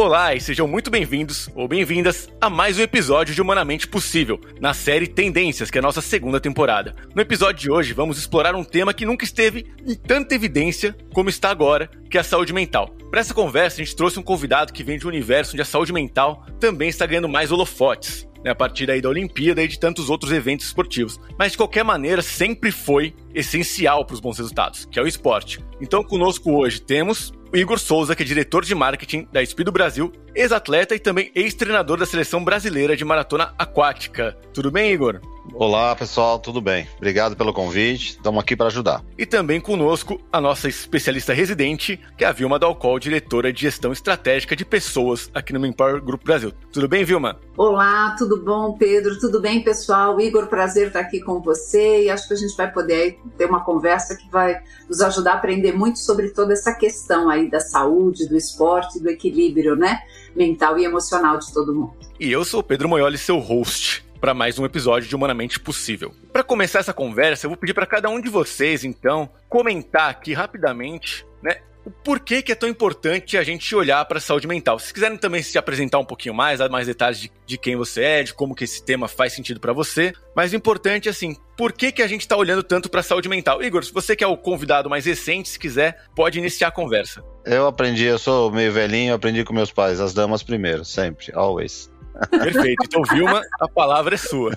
[0.00, 4.72] Olá e sejam muito bem-vindos ou bem-vindas a mais um episódio de Humanamente Possível, na
[4.72, 6.94] série Tendências, que é a nossa segunda temporada.
[7.16, 11.28] No episódio de hoje, vamos explorar um tema que nunca esteve em tanta evidência como
[11.28, 12.94] está agora, que é a saúde mental.
[13.10, 15.64] Para essa conversa, a gente trouxe um convidado que vem de um universo onde a
[15.64, 18.28] saúde mental também está ganhando mais holofotes.
[18.44, 21.18] Né, a partir aí da Olimpíada e de tantos outros eventos esportivos.
[21.36, 25.58] Mas de qualquer maneira, sempre foi essencial para os bons resultados, que é o esporte.
[25.80, 30.12] Então, conosco hoje temos o Igor Souza, que é diretor de marketing da Speed Brasil,
[30.34, 34.36] ex-atleta e também ex-treinador da seleção brasileira de maratona aquática.
[34.52, 35.20] Tudo bem, Igor?
[35.54, 36.86] Olá, pessoal, tudo bem?
[36.96, 38.10] Obrigado pelo convite.
[38.10, 39.02] Estamos aqui para ajudar.
[39.16, 43.90] E também conosco a nossa especialista residente, que é a Vilma Dalcol, diretora de gestão
[43.90, 46.52] estratégica de pessoas aqui no Empower Grupo Brasil.
[46.72, 47.40] Tudo bem, Vilma?
[47.56, 49.18] Olá, tudo bom, Pedro?
[49.18, 50.20] Tudo bem, pessoal?
[50.20, 53.64] Igor, prazer estar aqui com você e acho que a gente vai poder ter uma
[53.64, 58.28] conversa que vai nos ajudar a aprender muito sobre toda essa questão aí da saúde,
[58.28, 60.00] do esporte, do equilíbrio, né?
[60.36, 61.94] Mental e emocional de todo mundo.
[62.20, 66.14] E eu sou o Pedro Moioli, seu host para mais um episódio de Humanamente Possível.
[66.32, 70.32] Para começar essa conversa, eu vou pedir para cada um de vocês, então, comentar aqui
[70.32, 71.58] rapidamente, né,
[71.88, 74.78] o porquê que é tão importante a gente olhar para a saúde mental.
[74.78, 78.02] Se quiserem também se apresentar um pouquinho mais, dar mais detalhes de, de quem você
[78.02, 80.12] é, de como que esse tema faz sentido para você.
[80.36, 83.28] Mas o importante, assim, por que, que a gente está olhando tanto para a saúde
[83.28, 83.62] mental?
[83.62, 87.24] Igor, se você que é o convidado mais recente, se quiser, pode iniciar a conversa.
[87.46, 91.90] Eu aprendi, eu sou meio velhinho, aprendi com meus pais, as damas primeiro, sempre, always.
[92.30, 92.82] Perfeito.
[92.84, 94.52] Então, Vilma, a palavra é sua.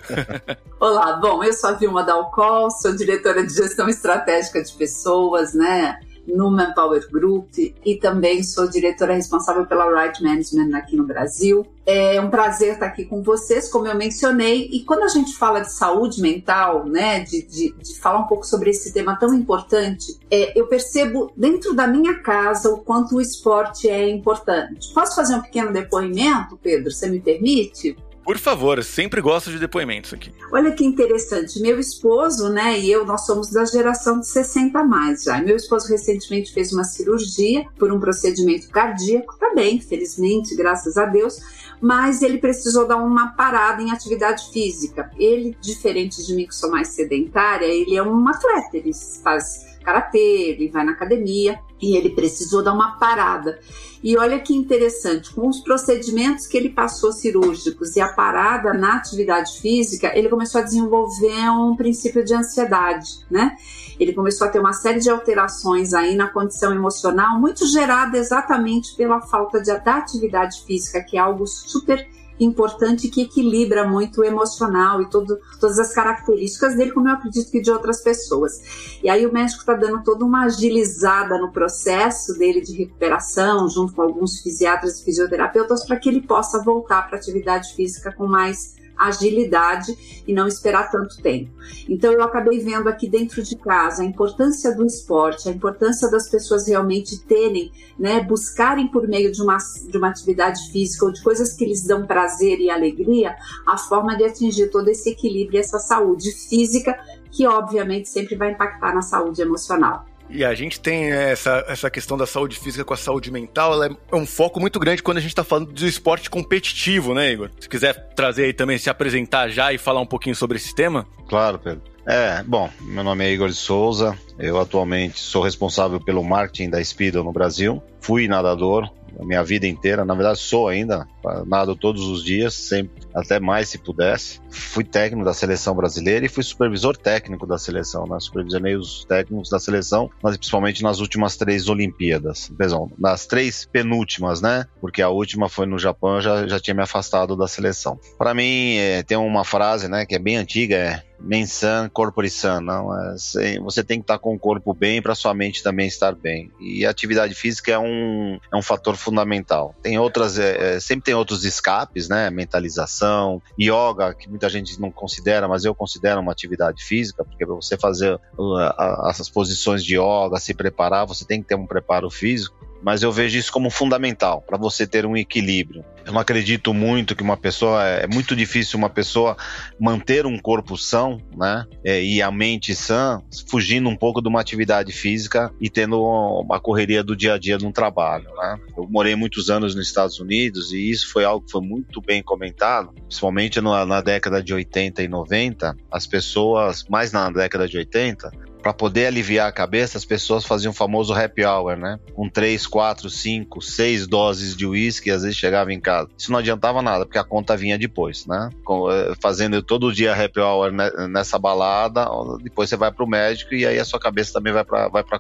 [0.80, 6.00] Olá, bom, eu sou a Vilma Dalcol, sou diretora de gestão estratégica de pessoas, né?
[6.36, 11.66] No Manpower Group e também sou diretora responsável pela Right Management aqui no Brasil.
[11.86, 14.70] É um prazer estar aqui com vocês, como eu mencionei.
[14.72, 18.46] E quando a gente fala de saúde mental, né, de, de, de falar um pouco
[18.46, 23.22] sobre esse tema tão importante, é, eu percebo dentro da minha casa o quanto o
[23.22, 24.94] esporte é importante.
[24.94, 26.92] Posso fazer um pequeno depoimento, Pedro?
[26.92, 27.96] Você me permite?
[28.24, 30.32] Por favor, sempre gosto de depoimentos aqui.
[30.52, 31.60] Olha que interessante.
[31.60, 35.42] Meu esposo, né, e eu, nós somos da geração de 60 a mais já.
[35.42, 41.06] Meu esposo recentemente fez uma cirurgia por um procedimento cardíaco, tá bem, felizmente, graças a
[41.06, 41.40] Deus,
[41.82, 45.10] mas ele precisou dar uma parada em atividade física.
[45.18, 48.92] Ele, diferente de mim, que sou mais sedentária, ele é um atleta, ele
[49.24, 53.60] faz karatê, ele vai na academia e ele precisou dar uma parada.
[54.04, 58.96] E olha que interessante, com os procedimentos que ele passou cirúrgicos e a parada na
[58.96, 63.56] atividade física, ele começou a desenvolver um princípio de ansiedade, né?
[64.00, 68.96] Ele começou a ter uma série de alterações aí na condição emocional, muito gerada exatamente
[68.96, 72.08] pela falta de, da atividade física, que é algo super
[72.44, 77.52] importante que equilibra muito o emocional e todo, todas as características dele, como eu acredito
[77.52, 79.00] que de outras pessoas.
[79.04, 83.94] E aí o médico está dando toda uma agilizada no processo dele de recuperação, junto
[83.94, 88.28] com alguns fisiatras e fisioterapeutas, para que ele possa voltar para a atividade física com
[88.28, 91.52] mais agilidade e não esperar tanto tempo.
[91.90, 96.30] Então eu acabei vendo aqui dentro de casa a importância do esporte, a importância das
[96.30, 101.22] pessoas realmente terem, né, buscarem por meio de uma, de uma atividade física ou de
[101.24, 103.36] coisas que lhes dão prazer e alegria,
[103.68, 106.98] a forma de atingir todo esse equilíbrio e essa saúde física
[107.32, 110.11] que obviamente sempre vai impactar na saúde emocional.
[110.32, 113.98] E a gente tem essa, essa questão da saúde física com a saúde mental, ela
[114.12, 117.50] é um foco muito grande quando a gente está falando do esporte competitivo, né, Igor?
[117.60, 121.06] Se quiser trazer aí também, se apresentar já e falar um pouquinho sobre esse tema.
[121.28, 121.82] Claro, Pedro.
[122.06, 126.84] É, bom, meu nome é Igor de Souza, eu atualmente sou responsável pelo marketing da
[126.84, 127.82] Speedo no Brasil.
[128.00, 130.06] Fui nadador, a minha vida inteira.
[130.06, 131.08] Na verdade, sou ainda,
[131.46, 134.40] nado todos os dias, sempre, até mais se pudesse.
[134.50, 138.18] Fui técnico da seleção brasileira e fui supervisor técnico da seleção, né?
[138.20, 142.52] Supervisionei os técnicos da seleção, mas principalmente nas últimas três Olimpíadas.
[142.58, 144.66] Perdão, nas três penúltimas, né?
[144.80, 148.00] Porque a última foi no Japão, eu já, já tinha me afastado da seleção.
[148.18, 152.62] Para mim, é, tem uma frase, né, que é bem antiga, é mensan corpore san,
[152.62, 153.16] não é?
[153.62, 156.52] Você tem que estar com o corpo bem para sua mente também estar bem.
[156.60, 159.76] E a atividade física é um, é um fator fundamental.
[159.82, 162.30] Tem outras, é, é, sempre tem outros escapes, né?
[162.30, 167.56] Mentalização, yoga, que muita gente não considera, mas eu considero uma atividade física, porque para
[167.56, 172.10] você fazer uh, essas posições de yoga, se preparar, você tem que ter um preparo
[172.10, 175.84] físico mas eu vejo isso como fundamental para você ter um equilíbrio.
[176.06, 179.38] Eu não acredito muito que uma pessoa é muito difícil uma pessoa
[179.80, 184.42] manter um corpo são, né, é, e a mente sã, fugindo um pouco de uma
[184.42, 188.60] atividade física e tendo uma correria do dia a dia no trabalho, né?
[188.76, 192.24] Eu morei muitos anos nos Estados Unidos e isso foi algo que foi muito bem
[192.24, 197.78] comentado, principalmente na, na década de 80 e 90, as pessoas, mais na década de
[197.78, 198.32] 80,
[198.62, 202.00] para poder aliviar a cabeça, as pessoas faziam o famoso happy hour, né?
[202.14, 206.10] Com três, quatro, cinco, seis doses de uísque, às vezes chegava em casa.
[206.18, 208.50] Isso não adiantava nada, porque a conta vinha depois, né?
[208.54, 210.72] Eh, fazendo todo dia happy hour
[211.10, 212.08] nessa balada,
[212.44, 215.04] depois você vai para o médico e aí a sua cabeça também vai para vai
[215.04, 215.20] para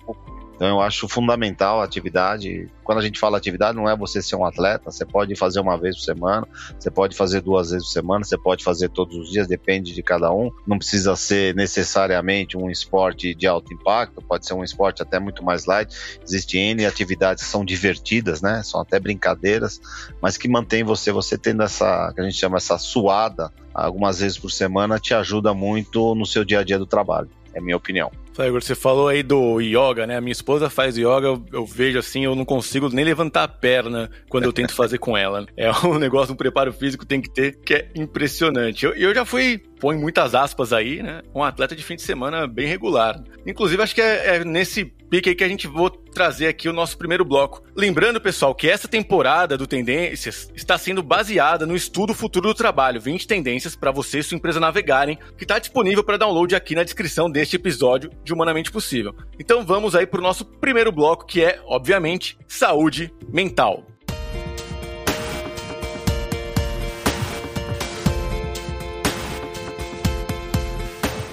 [0.62, 2.69] então eu acho fundamental a atividade.
[2.84, 5.75] Quando a gente fala atividade, não é você ser um atleta, você pode fazer uma
[5.75, 6.48] vez por semana,
[6.78, 10.04] você pode fazer duas vezes por semana, você pode fazer todos os dias, depende de
[10.04, 10.52] cada um.
[10.68, 15.44] Não precisa ser necessariamente um esporte de alto impacto, pode ser um esporte até muito
[15.44, 15.92] mais light.
[16.24, 18.62] Existem N atividades que são divertidas, né?
[18.62, 19.81] São até brincadeiras,
[20.22, 24.38] mas que mantém você, você tendo essa, que a gente chama essa suada, algumas vezes
[24.38, 27.31] por semana, te ajuda muito no seu dia a dia do trabalho.
[27.52, 28.12] É minha opinião.
[28.33, 30.18] Flávio, você falou aí do yoga, né?
[30.18, 33.48] A minha esposa faz yoga, eu, eu, vejo assim, eu não consigo nem levantar a
[33.48, 35.45] perna quando eu tento fazer com ela.
[35.57, 38.86] É um negócio, um preparo físico tem que ter, que é impressionante.
[38.86, 41.22] Eu, eu já fui, põe muitas aspas aí, né?
[41.36, 43.22] Um atleta de fim de semana bem regular.
[43.45, 46.74] Inclusive, acho que é, é nesse pique aí que a gente vou trazer aqui o
[46.74, 47.62] nosso primeiro bloco.
[47.75, 53.01] Lembrando, pessoal, que essa temporada do Tendências está sendo baseada no estudo Futuro do Trabalho,
[53.01, 56.83] 20 tendências para você e sua empresa navegarem, que está disponível para download aqui na
[56.83, 59.15] descrição deste episódio de Humanamente Possível.
[59.39, 63.85] Então vamos aí para o nosso primeiro bloco, que é, obviamente, saúde mental.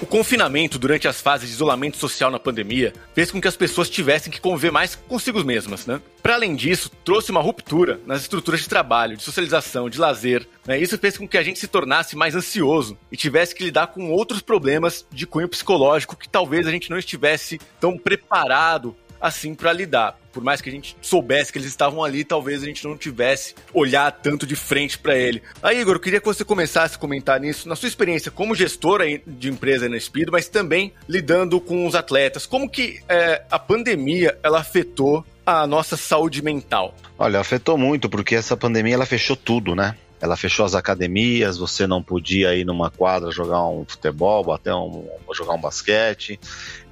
[0.09, 4.31] Confinamento durante as fases de isolamento social na pandemia fez com que as pessoas tivessem
[4.31, 6.01] que conviver mais consigo mesmas, né?
[6.21, 10.47] Para além disso, trouxe uma ruptura nas estruturas de trabalho, de socialização, de lazer.
[10.65, 10.79] Né?
[10.79, 14.11] Isso fez com que a gente se tornasse mais ansioso e tivesse que lidar com
[14.11, 19.73] outros problemas de cunho psicológico que talvez a gente não estivesse tão preparado assim para
[19.73, 20.17] lidar.
[20.31, 23.55] Por mais que a gente soubesse que eles estavam ali, talvez a gente não tivesse
[23.73, 25.41] olhar tanto de frente para ele.
[25.61, 29.05] Aí, Igor, eu queria que você começasse a comentar nisso, na sua experiência como gestora
[29.25, 32.45] de empresa na Speed, mas também lidando com os atletas.
[32.45, 36.95] Como que é, a pandemia ela afetou a nossa saúde mental?
[37.17, 39.95] Olha, afetou muito, porque essa pandemia ela fechou tudo, né?
[40.21, 45.07] Ela fechou as academias, você não podia ir numa quadra jogar um futebol, bater um,
[45.33, 46.39] jogar um basquete.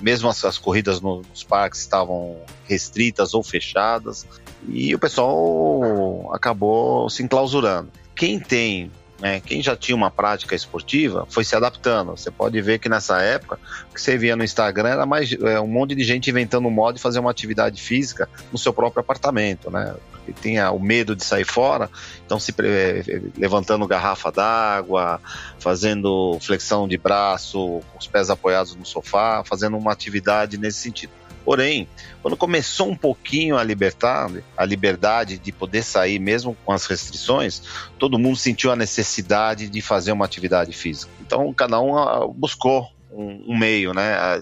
[0.02, 4.26] Mesmo as, as corridas nos parques estavam restritas ou fechadas.
[4.68, 7.92] E o pessoal acabou se enclausurando.
[8.16, 12.12] Quem tem né, quem já tinha uma prática esportiva foi se adaptando.
[12.12, 13.60] Você pode ver que nessa época,
[13.90, 16.72] o que você via no Instagram era mais é, um monte de gente inventando um
[16.72, 19.96] modo de fazer uma atividade física no seu próprio apartamento, né?
[20.34, 21.90] Tinha o medo de sair fora,
[22.26, 22.54] então se
[23.38, 25.22] levantando garrafa d'água,
[25.60, 31.12] fazendo flexão de braço, com os pés apoiados no sofá, fazendo uma atividade nesse sentido.
[31.48, 31.88] Porém,
[32.22, 37.62] quando começou um pouquinho a libertar, a liberdade de poder sair mesmo com as restrições,
[37.98, 41.10] todo mundo sentiu a necessidade de fazer uma atividade física.
[41.22, 44.14] Então, cada um ah, buscou um, um meio, né?
[44.14, 44.42] A,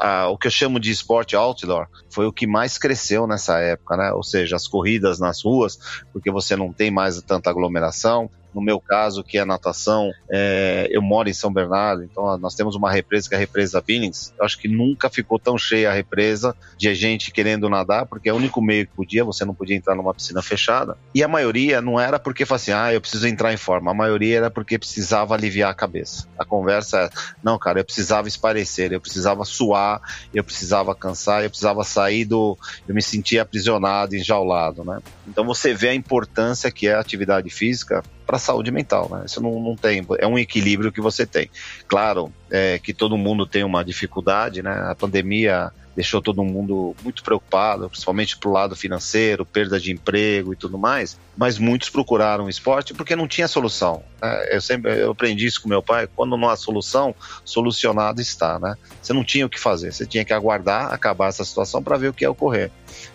[0.00, 3.96] a, o que eu chamo de esporte outdoor foi o que mais cresceu nessa época,
[3.96, 4.12] né?
[4.12, 5.78] Ou seja, as corridas nas ruas,
[6.12, 11.02] porque você não tem mais tanta aglomeração, no meu caso, que é natação, é, eu
[11.02, 14.32] moro em São Bernardo, então nós temos uma represa que é a represa Billings.
[14.38, 18.32] Eu acho que nunca ficou tão cheia a represa de gente querendo nadar, porque é
[18.32, 20.96] o único meio que podia, você não podia entrar numa piscina fechada.
[21.14, 23.90] E a maioria não era porque assim, ah, eu preciso entrar em forma.
[23.90, 26.28] A maioria era porque precisava aliviar a cabeça.
[26.38, 27.10] A conversa é,
[27.42, 30.00] não, cara, eu precisava esparecer, eu precisava suar,
[30.32, 32.56] eu precisava cansar, eu precisava sair do.
[32.86, 35.00] Eu me sentia aprisionado, enjaulado, né?
[35.26, 39.24] Então você vê a importância que é a atividade física para a saúde mental, né?
[39.26, 41.50] Isso não, não tem, é um equilíbrio que você tem.
[41.86, 44.86] Claro é, que todo mundo tem uma dificuldade, né?
[44.88, 50.56] A pandemia deixou todo mundo muito preocupado, principalmente pro lado financeiro, perda de emprego e
[50.56, 51.18] tudo mais.
[51.36, 54.02] Mas muitos procuraram o esporte porque não tinha solução.
[54.20, 54.56] Né?
[54.56, 56.08] Eu sempre eu aprendi isso com meu pai.
[56.14, 57.14] Quando não há solução,
[57.44, 58.74] solucionado está, né?
[59.00, 62.08] Você não tinha o que fazer, você tinha que aguardar acabar essa situação para ver
[62.08, 62.70] o que ia ocorrer.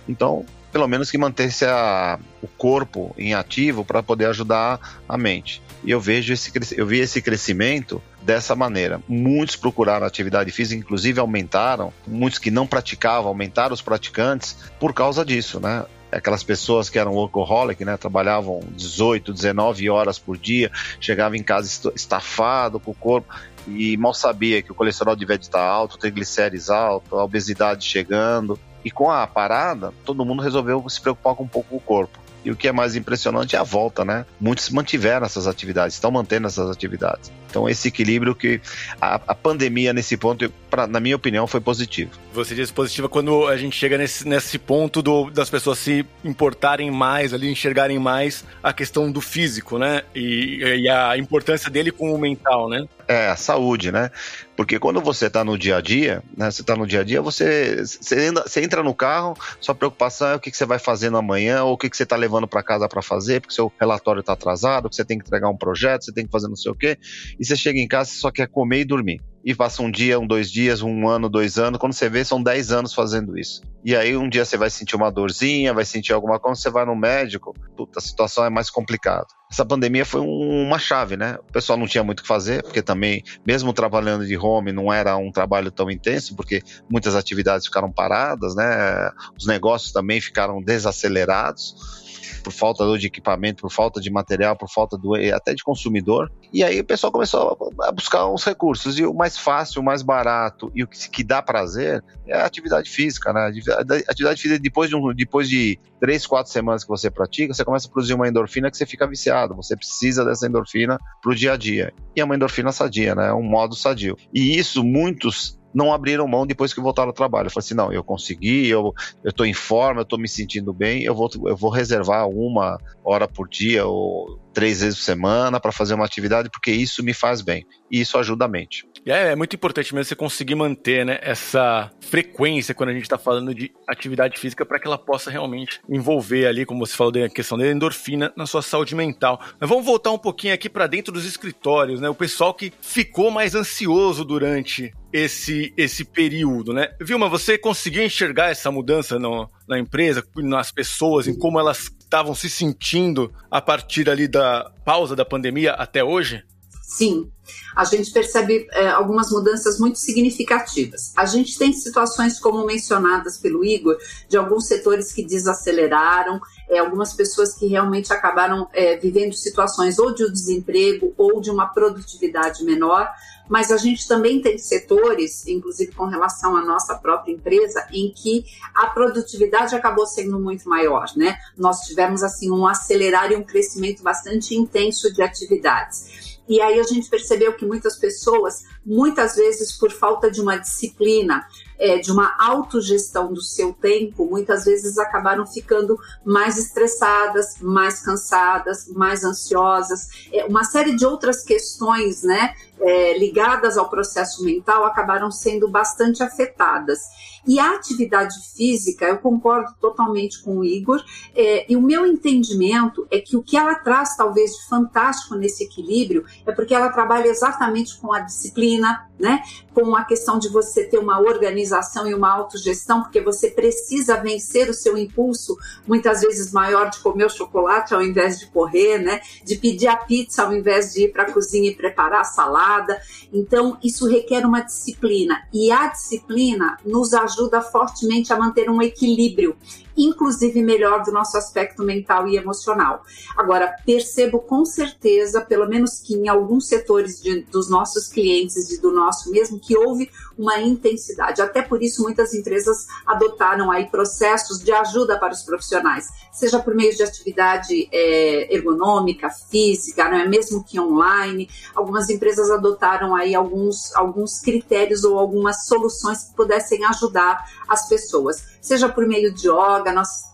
[0.08, 5.62] Então pelo menos que mantesse a, o corpo em ativo para poder ajudar a mente.
[5.84, 9.02] E eu vejo esse eu vi esse crescimento dessa maneira.
[9.08, 11.94] Muitos procuraram atividade física, inclusive aumentaram.
[12.06, 15.86] Muitos que não praticavam aumentaram os praticantes por causa disso, né?
[16.12, 21.92] aquelas pessoas que eram workaholic, né, trabalhavam 18, 19 horas por dia, chegavam em casa
[21.96, 23.32] estafado com o corpo
[23.68, 28.60] e mal sabia que o colesterol devia estar alto, triglicérides alto, a obesidade chegando.
[28.84, 32.18] E com a parada, todo mundo resolveu se preocupar com um pouco o corpo.
[32.44, 34.26] E o que é mais impressionante é a volta, né?
[34.40, 37.32] Muitos mantiveram essas atividades, estão mantendo essas atividades.
[37.50, 38.62] Então, esse equilíbrio que
[39.02, 42.12] a, a pandemia, nesse ponto, pra, na minha opinião, foi positivo.
[42.34, 46.92] Você diz positiva quando a gente chega nesse, nesse ponto do, das pessoas se importarem
[46.92, 50.04] mais ali, enxergarem mais a questão do físico, né?
[50.16, 52.86] E, e a importância dele com o mental, né?
[53.08, 54.12] É, a saúde, né?
[54.56, 56.52] Porque quando você está no dia a dia, né?
[56.52, 60.40] Você está no dia a dia, você, você, entra no carro, sua preocupação é o
[60.40, 62.62] que, que você vai fazer no amanhã, ou o que, que você está levando para
[62.62, 66.06] casa para fazer, porque seu relatório está atrasado, que você tem que entregar um projeto,
[66.06, 66.98] você tem que fazer não sei o quê,
[67.40, 70.20] e você chega em casa e só quer comer e dormir e passa um dia,
[70.20, 71.80] um, dois dias, um ano, dois anos.
[71.80, 73.62] Quando você vê, são dez anos fazendo isso.
[73.84, 76.86] E aí um dia você vai sentir uma dorzinha, vai sentir alguma coisa, você vai
[76.86, 79.28] no médico, puta, a situação é mais complicada.
[79.50, 81.38] Essa pandemia foi um, uma chave, né?
[81.50, 84.92] O pessoal não tinha muito o que fazer, porque também, mesmo trabalhando de home, não
[84.92, 89.10] era um trabalho tão intenso, porque muitas atividades ficaram paradas, né?
[89.38, 91.99] Os negócios também ficaram desacelerados
[92.42, 96.32] por falta de equipamento, por falta de material, por falta do, até de consumidor.
[96.52, 98.98] E aí o pessoal começou a buscar uns recursos.
[98.98, 102.46] E o mais fácil, o mais barato e o que, que dá prazer é a
[102.46, 103.34] atividade física.
[103.34, 103.42] Né?
[103.42, 107.66] A atividade física, depois de, um, depois de três, quatro semanas que você pratica, você
[107.66, 109.56] começa a produzir uma endorfina que você fica viciado.
[109.56, 111.94] Você precisa dessa endorfina para o dia a dia.
[112.16, 113.28] E é uma endorfina sadia, né?
[113.28, 114.18] é um modo sadio.
[114.34, 117.48] E isso muitos não abriram mão depois que voltaram ao trabalho.
[117.48, 121.04] Eu falei assim, não, eu consegui, eu estou em forma, eu estou me sentindo bem,
[121.04, 125.72] eu vou, eu vou reservar uma hora por dia ou três vezes por semana para
[125.72, 127.66] fazer uma atividade, porque isso me faz bem.
[127.92, 128.86] E isso ajuda a mente.
[129.06, 133.18] É, é muito importante mesmo você conseguir manter né, essa frequência quando a gente está
[133.18, 137.30] falando de atividade física para que ela possa realmente envolver ali, como você falou, da
[137.30, 139.40] questão da endorfina na sua saúde mental.
[139.60, 142.10] Mas vamos voltar um pouquinho aqui para dentro dos escritórios, né?
[142.10, 146.90] O pessoal que ficou mais ansioso durante esse, esse período, né?
[147.02, 152.34] Vilma, você conseguiu enxergar essa mudança no, na empresa, nas pessoas, em como elas estavam
[152.34, 156.44] se sentindo a partir ali da pausa da pandemia até hoje?
[156.90, 157.32] Sim,
[157.76, 161.14] a gente percebe é, algumas mudanças muito significativas.
[161.16, 163.96] A gente tem situações, como mencionadas pelo Igor,
[164.28, 170.16] de alguns setores que desaceleraram, é, algumas pessoas que realmente acabaram é, vivendo situações ou
[170.16, 173.08] de desemprego ou de uma produtividade menor,
[173.48, 178.46] mas a gente também tem setores, inclusive com relação à nossa própria empresa, em que
[178.74, 181.38] a produtividade acabou sendo muito maior, né?
[181.56, 186.29] Nós tivemos assim um acelerar e um crescimento bastante intenso de atividades.
[186.50, 191.48] E aí a gente percebeu que muitas pessoas, muitas vezes por falta de uma disciplina,
[191.80, 198.88] é, de uma autogestão do seu tempo, muitas vezes acabaram ficando mais estressadas, mais cansadas,
[198.90, 200.28] mais ansiosas.
[200.34, 206.22] É, uma série de outras questões, né, é, ligadas ao processo mental acabaram sendo bastante
[206.22, 207.00] afetadas.
[207.48, 213.08] E a atividade física, eu concordo totalmente com o Igor, é, e o meu entendimento
[213.10, 217.28] é que o que ela traz, talvez, de fantástico nesse equilíbrio é porque ela trabalha
[217.28, 219.42] exatamente com a disciplina, né?
[219.74, 221.69] Com a questão de você ter uma organização
[222.08, 225.58] e uma autogestão, porque você precisa vencer o seu impulso,
[225.88, 229.22] muitas vezes maior, de comer o chocolate ao invés de correr, né?
[229.44, 233.02] De pedir a pizza ao invés de ir para a cozinha e preparar a salada.
[233.32, 235.42] Então, isso requer uma disciplina.
[235.54, 239.56] E a disciplina nos ajuda fortemente a manter um equilíbrio
[240.04, 243.04] inclusive melhor do nosso aspecto mental e emocional.
[243.38, 248.82] Agora, percebo com certeza, pelo menos que em alguns setores de, dos nossos clientes e
[248.82, 251.42] do nosso mesmo, que houve uma intensidade.
[251.42, 256.74] Até por isso, muitas empresas adotaram aí processos de ajuda para os profissionais, seja por
[256.74, 261.50] meio de atividade é, ergonômica, física, não é mesmo que online.
[261.76, 268.59] Algumas empresas adotaram aí alguns, alguns critérios ou algumas soluções que pudessem ajudar as pessoas,
[268.62, 270.30] seja por meio de yoga, nós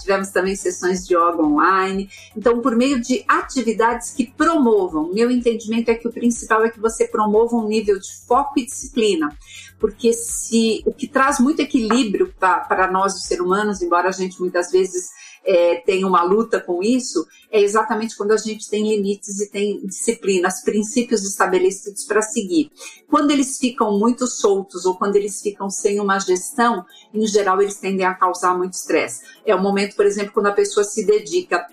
[0.00, 2.10] tivemos também sessões de yoga online.
[2.36, 6.80] Então, por meio de atividades que promovam, meu entendimento é que o principal é que
[6.80, 9.34] você promova um nível de foco e disciplina,
[9.78, 14.38] porque se o que traz muito equilíbrio para nós, os seres humanos, embora a gente
[14.40, 15.10] muitas vezes
[15.44, 19.84] é, tem uma luta com isso, é exatamente quando a gente tem limites e tem
[19.84, 22.70] disciplinas, princípios estabelecidos para seguir.
[23.08, 27.76] Quando eles ficam muito soltos ou quando eles ficam sem uma gestão, em geral eles
[27.76, 29.22] tendem a causar muito estresse.
[29.44, 31.66] É o momento, por exemplo, quando a pessoa se dedica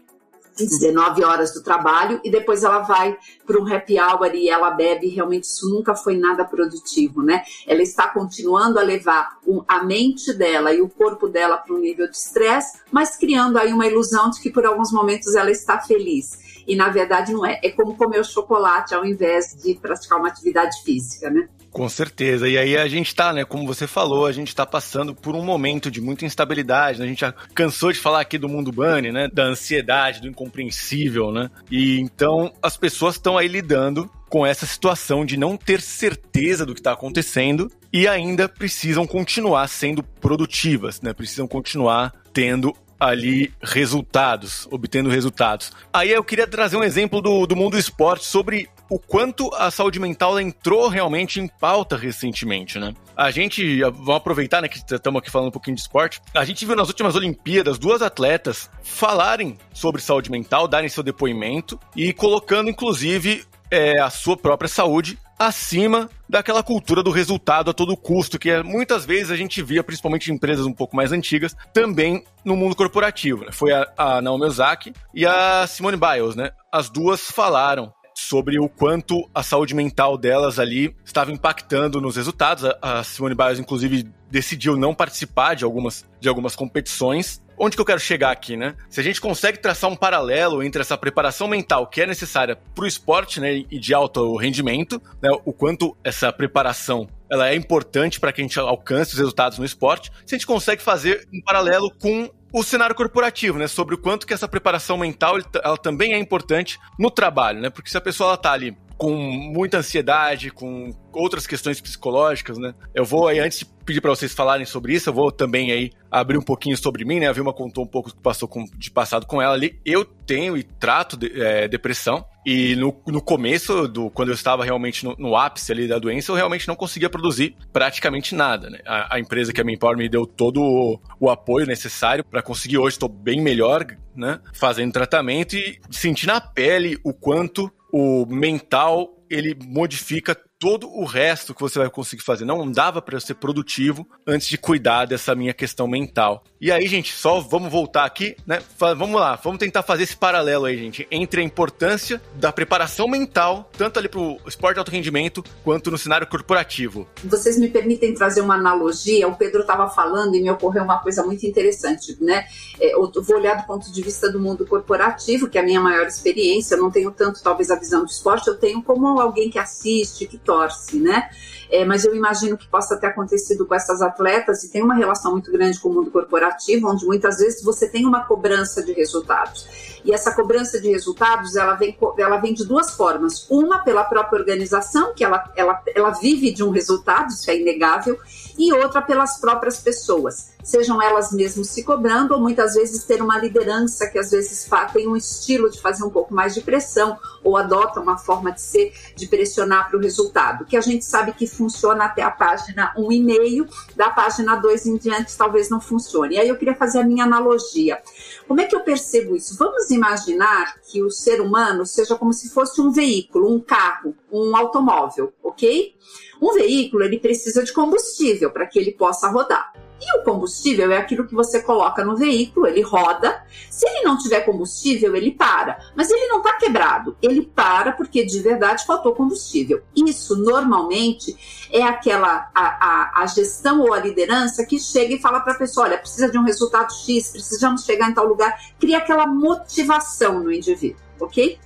[0.65, 5.07] 19 horas do trabalho e depois ela vai para um happy hour e ela bebe.
[5.07, 7.43] Realmente, isso nunca foi nada produtivo, né?
[7.67, 9.37] Ela está continuando a levar
[9.67, 13.73] a mente dela e o corpo dela para um nível de estresse, mas criando aí
[13.73, 16.63] uma ilusão de que por alguns momentos ela está feliz.
[16.67, 17.59] E na verdade não é.
[17.63, 21.49] É como comer o chocolate ao invés de praticar uma atividade física, né?
[21.71, 22.47] Com certeza.
[22.47, 25.43] E aí a gente tá, né, como você falou, a gente tá passando por um
[25.43, 27.05] momento de muita instabilidade, né?
[27.05, 31.31] A gente já cansou de falar aqui do mundo bunny, né, da ansiedade, do incompreensível,
[31.31, 31.49] né?
[31.69, 36.73] E então as pessoas estão aí lidando com essa situação de não ter certeza do
[36.73, 41.13] que está acontecendo e ainda precisam continuar sendo produtivas, né?
[41.13, 45.71] Precisam continuar tendo ali resultados, obtendo resultados.
[45.93, 49.69] Aí eu queria trazer um exemplo do, do mundo do esporte sobre o quanto a
[49.69, 52.93] saúde mental entrou realmente em pauta recentemente, né?
[53.15, 56.65] A gente, vamos aproveitar, né, que estamos aqui falando um pouquinho de esporte, a gente
[56.65, 62.69] viu nas últimas Olimpíadas duas atletas falarem sobre saúde mental, darem seu depoimento e colocando,
[62.69, 68.49] inclusive, é, a sua própria saúde acima daquela cultura do resultado a todo custo, que
[68.49, 72.57] é, muitas vezes a gente via, principalmente em empresas um pouco mais antigas, também no
[72.57, 73.45] mundo corporativo.
[73.45, 73.51] Né?
[73.51, 76.51] Foi a, a Naomi Osaka e a Simone Biles, né?
[76.71, 77.93] As duas falaram
[78.27, 82.65] sobre o quanto a saúde mental delas ali estava impactando nos resultados.
[82.81, 87.85] A, Simone Biles, inclusive, decidiu não participar de algumas, de algumas competições onde que eu
[87.85, 88.75] quero chegar aqui, né?
[88.89, 92.85] Se a gente consegue traçar um paralelo entre essa preparação mental que é necessária para
[92.85, 98.19] o esporte, né, e de alto rendimento, né, o quanto essa preparação ela é importante
[98.19, 101.41] para que a gente alcance os resultados no esporte, se a gente consegue fazer um
[101.41, 106.13] paralelo com o cenário corporativo, né, sobre o quanto que essa preparação mental ela também
[106.13, 107.69] é importante no trabalho, né?
[107.69, 112.75] Porque se a pessoa está ali com muita ansiedade, com outras questões psicológicas, né?
[112.93, 115.91] Eu vou aí, antes de pedir para vocês falarem sobre isso, eu vou também aí
[116.11, 117.29] abrir um pouquinho sobre mim, né?
[117.29, 119.79] A Vilma contou um pouco do que passou com, de passado com ela ali.
[119.85, 122.25] Eu tenho e trato de, é, depressão.
[122.45, 126.31] E no, no começo, do, quando eu estava realmente no, no, ápice ali da doença,
[126.33, 128.79] eu realmente não conseguia produzir praticamente nada, né?
[128.85, 132.41] A, a empresa que é a Empower me deu todo o, o apoio necessário para
[132.41, 134.41] conseguir hoje, estou bem melhor, né?
[134.53, 141.55] Fazendo tratamento e sentir na pele o quanto o mental ele modifica todo o resto
[141.55, 142.43] que você vai conseguir fazer.
[142.43, 146.43] Não dava para ser produtivo antes de cuidar dessa minha questão mental.
[146.59, 148.61] E aí, gente, só vamos voltar aqui, né?
[148.77, 153.69] Vamos lá, vamos tentar fazer esse paralelo aí, gente, entre a importância da preparação mental,
[153.77, 157.07] tanto ali para o esporte de alto rendimento, quanto no cenário corporativo.
[157.23, 159.27] Vocês me permitem trazer uma analogia?
[159.29, 162.45] O Pedro estava falando e me ocorreu uma coisa muito interessante, né?
[162.77, 165.79] É, eu vou olhar do ponto de vista do mundo corporativo, que é a minha
[165.79, 166.75] maior experiência.
[166.75, 170.27] Eu não tenho tanto, talvez, a visão do esporte, eu tenho como alguém que assiste,
[170.27, 171.29] que torce, né?
[171.71, 175.33] É, mas eu imagino que possa ter acontecido com essas atletas e tem uma relação
[175.33, 179.67] muito grande com o mundo corporativo, onde muitas vezes você tem uma cobrança de resultados.
[180.03, 183.45] E essa cobrança de resultados, ela vem, ela vem de duas formas.
[183.51, 188.17] Uma, pela própria organização, que ela, ela, ela vive de um resultado, isso é inegável,
[188.59, 193.37] e outra pelas próprias pessoas, sejam elas mesmas se cobrando ou muitas vezes ter uma
[193.37, 197.55] liderança que às vezes tem um estilo de fazer um pouco mais de pressão ou
[197.55, 201.47] adota uma forma de ser de pressionar para o resultado, que a gente sabe que
[201.47, 206.35] funciona até a página 1,5, da página 2 em diante talvez não funcione.
[206.35, 208.01] E aí eu queria fazer a minha analogia.
[208.49, 209.55] Como é que eu percebo isso?
[209.59, 214.57] Vamos imaginar que o ser humano seja como se fosse um veículo, um carro, um
[214.57, 215.93] automóvel, ok?
[216.41, 219.71] Um veículo ele precisa de combustível para que ele possa rodar.
[220.01, 223.43] E o combustível é aquilo que você coloca no veículo, ele roda.
[223.69, 225.77] Se ele não tiver combustível, ele para.
[225.95, 229.81] Mas ele não está quebrado, ele para porque de verdade faltou combustível.
[229.95, 231.35] Isso normalmente
[231.71, 235.57] é aquela a, a, a gestão ou a liderança que chega e fala para a
[235.57, 240.39] pessoa: olha, precisa de um resultado X, precisamos chegar em tal lugar, cria aquela motivação
[240.41, 241.59] no indivíduo, ok?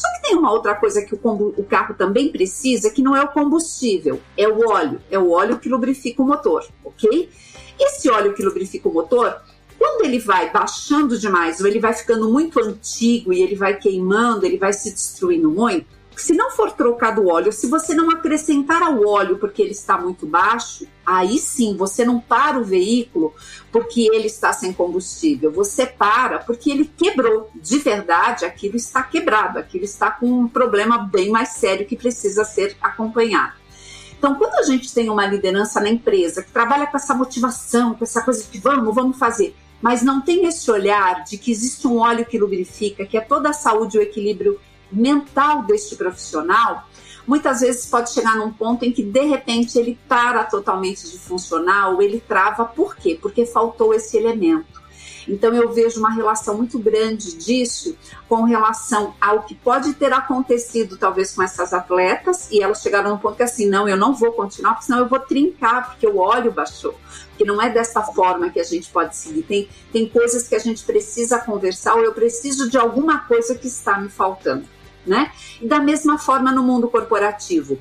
[0.00, 3.22] Só que tem uma outra coisa que o, o, carro também precisa, que não é
[3.22, 4.98] o combustível, é o óleo.
[5.10, 7.28] É o óleo que lubrifica o motor, ok?
[7.80, 9.40] Esse óleo que lubrifica o motor,
[9.78, 14.44] quando ele vai baixando demais ou ele vai ficando muito antigo e ele vai queimando,
[14.44, 15.86] ele vai se destruindo muito,
[16.20, 19.96] se não for trocado o óleo, se você não acrescentar ao óleo porque ele está
[19.96, 23.34] muito baixo, aí sim você não para o veículo
[23.72, 25.50] porque ele está sem combustível.
[25.52, 27.50] Você para porque ele quebrou.
[27.54, 32.44] De verdade, aquilo está quebrado, aquilo está com um problema bem mais sério que precisa
[32.44, 33.54] ser acompanhado.
[34.20, 38.04] Então, quando a gente tem uma liderança na empresa que trabalha com essa motivação, com
[38.04, 41.96] essa coisa de vamos, vamos fazer, mas não tem esse olhar de que existe um
[41.96, 44.60] óleo que lubrifica, que é toda a saúde e o equilíbrio
[44.92, 46.86] mental deste profissional,
[47.26, 51.88] muitas vezes pode chegar num ponto em que de repente ele para totalmente de funcionar
[51.88, 52.66] ou ele trava.
[52.66, 53.18] Por quê?
[53.18, 54.79] Porque faltou esse elemento.
[55.30, 57.96] Então eu vejo uma relação muito grande disso
[58.28, 63.18] com relação ao que pode ter acontecido talvez com essas atletas e elas chegaram num
[63.18, 66.18] ponto que assim, não, eu não vou continuar, porque senão eu vou trincar, porque o
[66.18, 66.94] óleo baixou.
[67.28, 69.42] Porque não é dessa forma que a gente pode seguir.
[69.42, 73.68] Tem, tem coisas que a gente precisa conversar ou eu preciso de alguma coisa que
[73.68, 74.64] está me faltando.
[75.06, 75.32] Né?
[75.62, 77.78] E da mesma forma no mundo corporativo.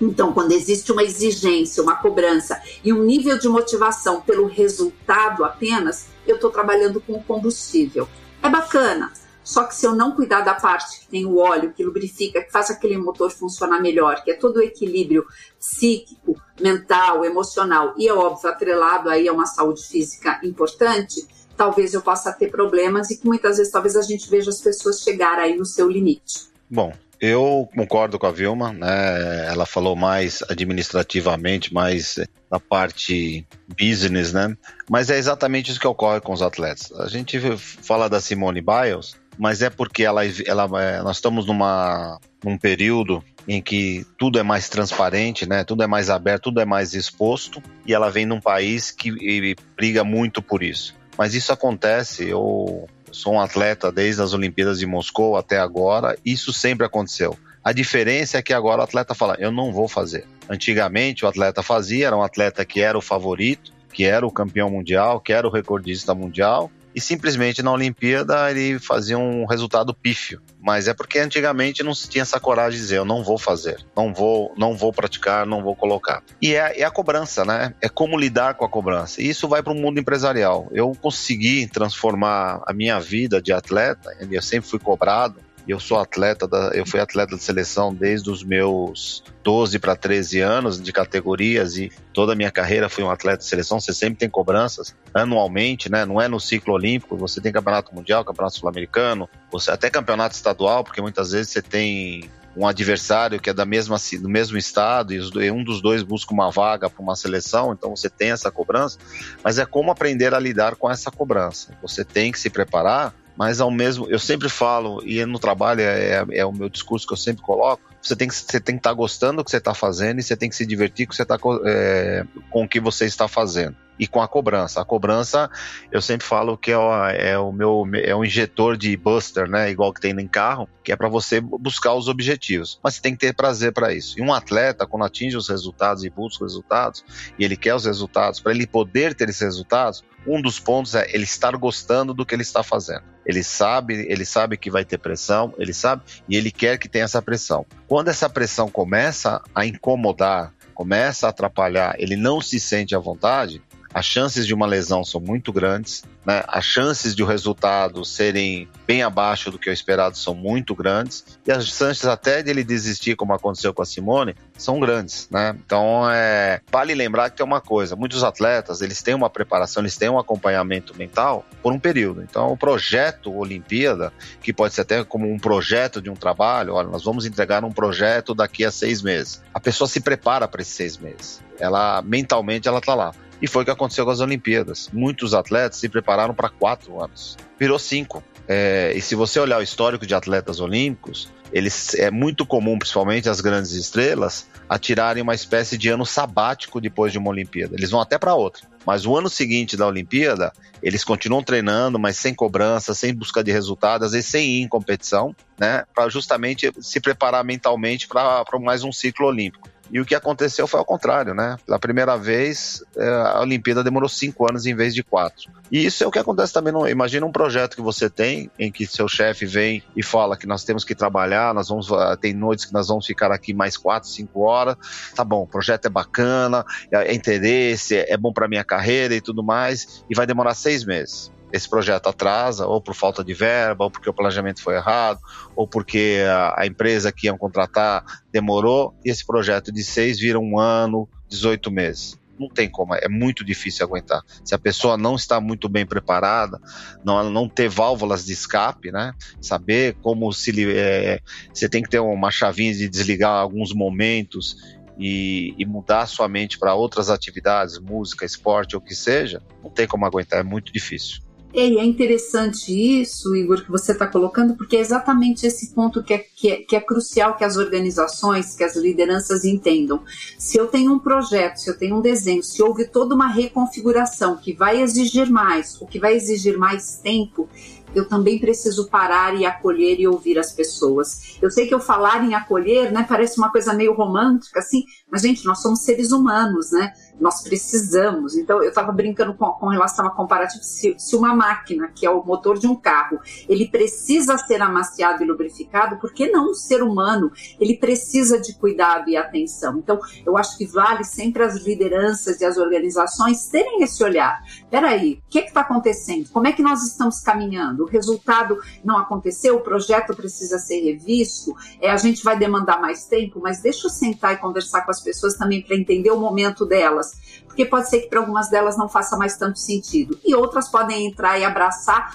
[0.00, 6.06] Então, quando existe uma exigência, uma cobrança e um nível de motivação pelo resultado apenas,
[6.30, 8.08] eu estou trabalhando com combustível.
[8.42, 9.12] É bacana,
[9.42, 12.52] Só que se eu não cuidar da parte que tem o óleo, que lubrifica, que
[12.52, 15.26] faz aquele motor funcionar melhor, que é todo o equilíbrio
[15.58, 22.00] psíquico, mental, emocional e, é óbvio, atrelado aí a uma saúde física importante, talvez eu
[22.00, 25.56] possa ter problemas e que muitas vezes talvez a gente veja as pessoas chegar aí
[25.56, 26.48] no seu limite.
[26.70, 29.46] Bom, eu concordo com a Vilma, né?
[29.46, 32.18] Ela falou mais administrativamente, mais
[32.50, 33.46] na parte
[33.78, 34.56] business, né?
[34.88, 36.90] Mas é exatamente isso que ocorre com os atletas.
[36.92, 42.18] A gente fala da Simone Biles, mas é porque ela, ela, é, nós estamos numa,
[42.42, 45.62] num período em que tudo é mais transparente, né?
[45.62, 50.04] Tudo é mais aberto, tudo é mais exposto, e ela vem num país que briga
[50.04, 50.94] muito por isso.
[51.18, 56.52] Mas isso acontece, eu sou um atleta desde as Olimpíadas de Moscou até agora, isso
[56.52, 57.36] sempre aconteceu.
[57.62, 60.26] A diferença é que agora o atleta fala: eu não vou fazer.
[60.48, 64.70] Antigamente o atleta fazia, era um atleta que era o favorito, que era o campeão
[64.70, 70.40] mundial, que era o recordista mundial, e simplesmente na Olimpíada ele fazia um resultado pífio.
[70.60, 73.84] Mas é porque antigamente não se tinha essa coragem de dizer eu não vou fazer,
[73.96, 76.22] não vou, não vou praticar, não vou colocar.
[76.40, 77.74] E é, é a cobrança, né?
[77.80, 79.22] É como lidar com a cobrança.
[79.22, 80.68] E isso vai para o mundo empresarial.
[80.72, 85.40] Eu consegui transformar a minha vida de atleta, eu sempre fui cobrado,
[85.70, 90.40] eu sou atleta, da, eu fui atleta de seleção desde os meus 12 para 13
[90.40, 93.80] anos de categorias e toda a minha carreira fui um atleta de seleção.
[93.80, 96.04] Você sempre tem cobranças anualmente, né?
[96.04, 100.84] Não é no ciclo olímpico, você tem campeonato mundial, campeonato sul-americano, você até campeonato estadual,
[100.84, 105.50] porque muitas vezes você tem um adversário que é da mesma, do mesmo estado e
[105.50, 108.98] um dos dois busca uma vaga para uma seleção, então você tem essa cobrança,
[109.42, 111.72] mas é como aprender a lidar com essa cobrança.
[111.80, 116.26] Você tem que se preparar mas ao mesmo, eu sempre falo, e no trabalho é,
[116.30, 118.90] é, o meu discurso que eu sempre coloco, você tem que você tem que estar
[118.90, 121.24] tá gostando do que você está fazendo e você tem que se divertir com, você
[121.24, 124.80] tá, é, com o que você está fazendo e com a cobrança.
[124.80, 125.50] A cobrança,
[125.92, 129.70] eu sempre falo que é o, é o meu é um injetor de buster, né,
[129.70, 132.80] igual que tem em carro, que é para você buscar os objetivos.
[132.82, 134.18] Mas você tem que ter prazer para isso.
[134.18, 137.04] E um atleta, quando atinge os resultados e busca os resultados,
[137.38, 141.06] e ele quer os resultados, para ele poder ter esses resultados, um dos pontos é
[141.12, 143.02] ele estar gostando do que ele está fazendo.
[143.24, 147.04] Ele sabe, ele sabe que vai ter pressão, ele sabe e ele quer que tenha
[147.04, 147.66] essa pressão.
[147.90, 153.60] Quando essa pressão começa a incomodar, começa a atrapalhar, ele não se sente à vontade,
[153.92, 156.42] as chances de uma lesão são muito grandes, né?
[156.46, 161.24] as chances de o resultado serem bem abaixo do que o esperado são muito grandes,
[161.46, 165.28] e as chances até de ele desistir, como aconteceu com a Simone, são grandes.
[165.30, 165.56] Né?
[165.64, 169.96] Então, é, vale lembrar que tem uma coisa: muitos atletas eles têm uma preparação, eles
[169.96, 172.22] têm um acompanhamento mental por um período.
[172.22, 176.88] Então, o projeto Olimpíada, que pode ser até como um projeto de um trabalho, olha,
[176.88, 179.42] nós vamos entregar um projeto daqui a seis meses.
[179.52, 181.42] A pessoa se prepara para esses seis meses.
[181.58, 183.12] Ela mentalmente ela está lá.
[183.40, 184.90] E foi o que aconteceu com as Olimpíadas.
[184.92, 187.36] Muitos atletas se prepararam para quatro anos.
[187.58, 188.22] Virou cinco.
[188.46, 193.28] É, e se você olhar o histórico de atletas olímpicos, eles é muito comum, principalmente
[193.28, 197.74] as grandes estrelas, atirarem uma espécie de ano sabático depois de uma Olimpíada.
[197.76, 198.62] Eles vão até para outra.
[198.86, 203.52] Mas o ano seguinte da Olimpíada, eles continuam treinando, mas sem cobrança, sem busca de
[203.52, 205.84] resultados, às vezes sem ir em competição, né?
[205.94, 209.68] Para justamente se preparar mentalmente para mais um ciclo olímpico.
[209.92, 211.56] E o que aconteceu foi ao contrário, né?
[211.66, 215.50] Pela primeira vez, é, a Olimpíada demorou cinco anos em vez de quatro.
[215.70, 216.72] E isso é o que acontece também.
[216.72, 220.46] No, imagina um projeto que você tem, em que seu chefe vem e fala que
[220.46, 223.76] nós temos que trabalhar, nós vamos, ah, tem noites que nós vamos ficar aqui mais
[223.76, 224.76] quatro, cinco horas.
[225.14, 229.20] Tá bom, o projeto é bacana, é, é interesse, é bom para minha carreira e
[229.20, 233.84] tudo mais, e vai demorar seis meses esse projeto atrasa, ou por falta de verba,
[233.84, 235.20] ou porque o planejamento foi errado,
[235.56, 240.38] ou porque a, a empresa que iam contratar demorou, e esse projeto de seis vira
[240.38, 244.22] um ano, 18 meses não tem como, é muito difícil aguentar.
[244.42, 246.58] Se a pessoa não está muito bem preparada,
[247.04, 249.12] não, não ter válvulas de escape, né?
[249.40, 251.20] Saber como se é,
[251.52, 254.56] você tem que ter uma chavinha de desligar alguns momentos
[254.98, 259.70] e, e mudar sua mente para outras atividades, música, esporte, ou o que seja, não
[259.70, 261.20] tem como aguentar, é muito difícil.
[261.52, 266.14] E é interessante isso, Igor, que você está colocando, porque é exatamente esse ponto que
[266.14, 270.00] é, que, é, que é crucial que as organizações, que as lideranças entendam.
[270.38, 274.36] Se eu tenho um projeto, se eu tenho um desenho, se houve toda uma reconfiguração
[274.36, 277.48] que vai exigir mais, o que vai exigir mais tempo,
[277.94, 281.36] eu também preciso parar e acolher e ouvir as pessoas.
[281.42, 285.22] Eu sei que eu falar em acolher, né, parece uma coisa meio romântica, assim, mas,
[285.22, 286.92] gente, nós somos seres humanos, né?
[287.20, 288.36] Nós precisamos.
[288.36, 290.62] Então, eu estava brincando com, com, relação a comparativo.
[290.62, 295.22] Se, se, uma máquina, que é o motor de um carro, ele precisa ser amaciado
[295.22, 297.30] e lubrificado, por que não um ser humano?
[297.60, 299.78] Ele precisa de cuidado e atenção.
[299.78, 304.42] Então, eu acho que vale sempre as lideranças e as organizações terem esse olhar.
[304.70, 306.28] Peraí, o que está acontecendo?
[306.30, 307.84] Como é que nós estamos caminhando?
[307.84, 313.04] O resultado não aconteceu, o projeto precisa ser revisto, é, a gente vai demandar mais
[313.06, 316.64] tempo, mas deixa eu sentar e conversar com as pessoas também para entender o momento
[316.64, 317.09] delas.
[317.46, 320.18] Porque pode ser que para algumas delas não faça mais tanto sentido.
[320.24, 322.12] E outras podem entrar e abraçar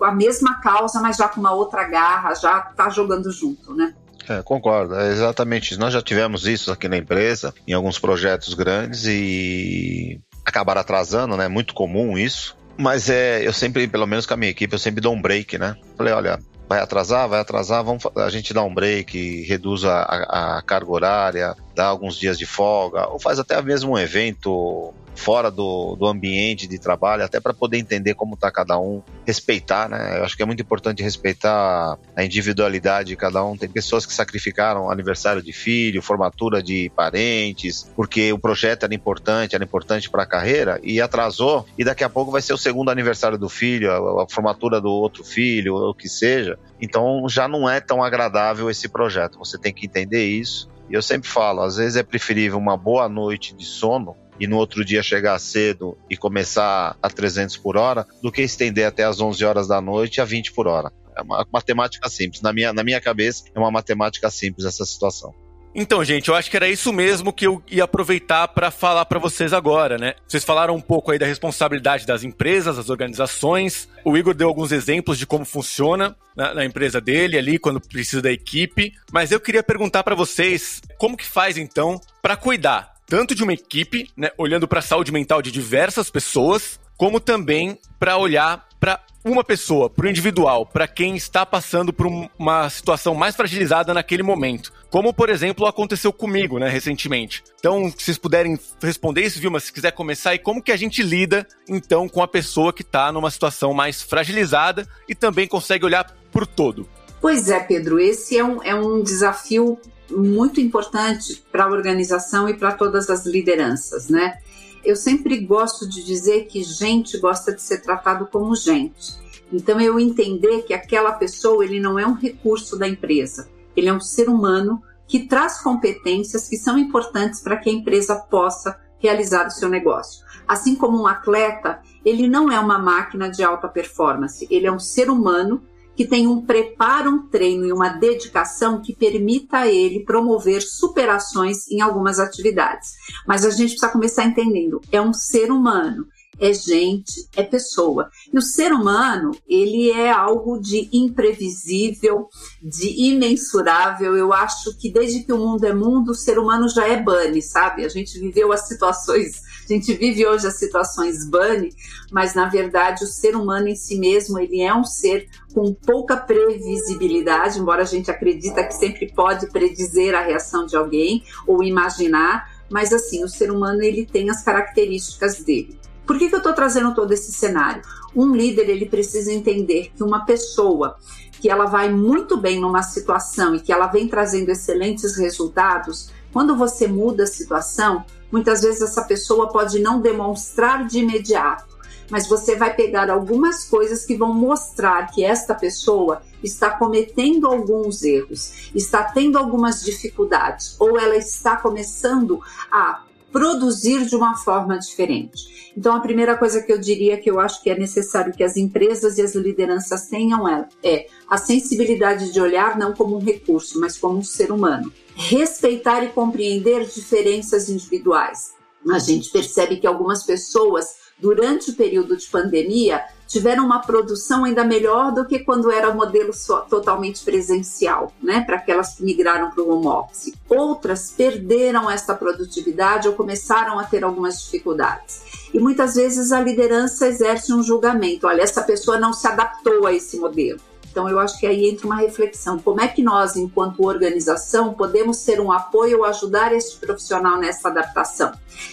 [0.00, 3.94] a mesma causa, mas já com uma outra garra, já tá jogando junto, né?
[4.28, 5.80] É, concordo, é exatamente isso.
[5.80, 11.48] Nós já tivemos isso aqui na empresa, em alguns projetos grandes e acabaram atrasando, né?
[11.48, 12.56] Muito comum isso.
[12.76, 15.58] Mas é, eu sempre, pelo menos com a minha equipe, eu sempre dou um break,
[15.58, 15.76] né?
[15.96, 16.38] Falei, olha,
[16.70, 21.56] vai atrasar, vai atrasar, vamos a gente dá um break, reduz a, a, carga horária,
[21.74, 26.66] dá alguns dias de folga, ou faz até mesmo um evento fora do, do ambiente
[26.66, 30.18] de trabalho, até para poder entender como está cada um, respeitar, né?
[30.18, 33.54] Eu acho que é muito importante respeitar a individualidade de cada um.
[33.54, 39.54] Tem pessoas que sacrificaram aniversário de filho, formatura de parentes, porque o projeto era importante,
[39.54, 42.90] era importante para a carreira e atrasou, e daqui a pouco vai ser o segundo
[42.90, 46.58] aniversário do filho, a, a formatura do outro filho, ou o que seja.
[46.80, 49.38] Então já não é tão agradável esse projeto.
[49.38, 50.70] Você tem que entender isso.
[50.88, 54.56] E eu sempre falo, às vezes é preferível uma boa noite de sono e no
[54.56, 59.20] outro dia chegar cedo e começar a 300 por hora, do que estender até as
[59.20, 60.90] 11 horas da noite a 20 por hora.
[61.16, 62.40] É uma matemática simples.
[62.40, 65.34] Na minha, na minha cabeça, é uma matemática simples essa situação.
[65.72, 69.20] Então, gente, eu acho que era isso mesmo que eu ia aproveitar para falar para
[69.20, 70.14] vocês agora, né?
[70.26, 73.88] Vocês falaram um pouco aí da responsabilidade das empresas, das organizações.
[74.04, 78.20] O Igor deu alguns exemplos de como funciona na, na empresa dele ali quando precisa
[78.20, 78.92] da equipe.
[79.12, 83.52] Mas eu queria perguntar para vocês como que faz então para cuidar tanto de uma
[83.52, 89.00] equipe, né, olhando para a saúde mental de diversas pessoas, como também para olhar para
[89.24, 92.06] uma pessoa, para o individual, para quem está passando por
[92.38, 94.72] uma situação mais fragilizada naquele momento.
[94.88, 97.42] Como, por exemplo, aconteceu comigo, né, recentemente.
[97.58, 101.02] Então, se vocês puderem responder isso, Vilma, se quiser começar, e como que a gente
[101.02, 106.06] lida, então, com a pessoa que está numa situação mais fragilizada e também consegue olhar
[106.30, 106.88] por todo?
[107.20, 109.78] Pois é, Pedro, esse é um, é um desafio
[110.10, 114.38] muito importante para a organização e para todas as lideranças, né?
[114.84, 119.18] Eu sempre gosto de dizer que gente gosta de ser tratado como gente.
[119.52, 123.92] Então eu entender que aquela pessoa ele não é um recurso da empresa, ele é
[123.92, 129.46] um ser humano que traz competências que são importantes para que a empresa possa realizar
[129.46, 130.24] o seu negócio.
[130.46, 134.78] Assim como um atleta, ele não é uma máquina de alta performance, ele é um
[134.78, 135.62] ser humano
[135.96, 141.70] que tem um preparo, um treino e uma dedicação que permita a ele promover superações
[141.70, 142.90] em algumas atividades.
[143.26, 146.06] Mas a gente precisa começar entendendo, é um ser humano,
[146.40, 148.08] é gente, é pessoa.
[148.32, 152.28] E o ser humano, ele é algo de imprevisível,
[152.62, 154.16] de imensurável.
[154.16, 157.42] Eu acho que desde que o mundo é mundo, o ser humano já é bunny,
[157.42, 157.84] sabe?
[157.84, 159.42] A gente viveu as situações,
[159.74, 161.70] gente vive hoje as situações bunny,
[162.10, 166.16] mas na verdade o ser humano em si mesmo, ele é um ser com pouca
[166.16, 172.50] previsibilidade, embora a gente acredita que sempre pode predizer a reação de alguém ou imaginar,
[172.70, 175.78] mas assim, o ser humano ele tem as características dele.
[176.06, 177.82] Por que, que eu estou trazendo todo esse cenário?
[178.14, 180.96] Um líder ele precisa entender que uma pessoa
[181.40, 186.56] que ela vai muito bem numa situação e que ela vem trazendo excelentes resultados, quando
[186.56, 191.78] você muda a situação, muitas vezes essa pessoa pode não demonstrar de imediato,
[192.10, 198.02] mas você vai pegar algumas coisas que vão mostrar que esta pessoa está cometendo alguns
[198.02, 202.40] erros, está tendo algumas dificuldades, ou ela está começando
[202.70, 205.72] a produzir de uma forma diferente.
[205.76, 208.56] Então, a primeira coisa que eu diria que eu acho que é necessário que as
[208.56, 213.80] empresas e as lideranças tenham é, é a sensibilidade de olhar não como um recurso,
[213.80, 214.92] mas como um ser humano.
[215.14, 218.52] Respeitar e compreender diferenças individuais.
[218.90, 224.64] A gente percebe que algumas pessoas durante o período de pandemia, tiveram uma produção ainda
[224.64, 228.40] melhor do que quando era o modelo só, totalmente presencial, né?
[228.40, 230.34] Para aquelas que migraram para o home office.
[230.48, 235.22] Outras perderam essa produtividade ou começaram a ter algumas dificuldades.
[235.54, 239.92] E muitas vezes a liderança exerce um julgamento: olha, essa pessoa não se adaptou a
[239.92, 240.60] esse modelo.
[240.90, 245.18] Então, eu acho que aí entra uma reflexão: como é que nós, enquanto organização, podemos
[245.18, 248.32] ser um apoio ou ajudar esse profissional nessa adaptação?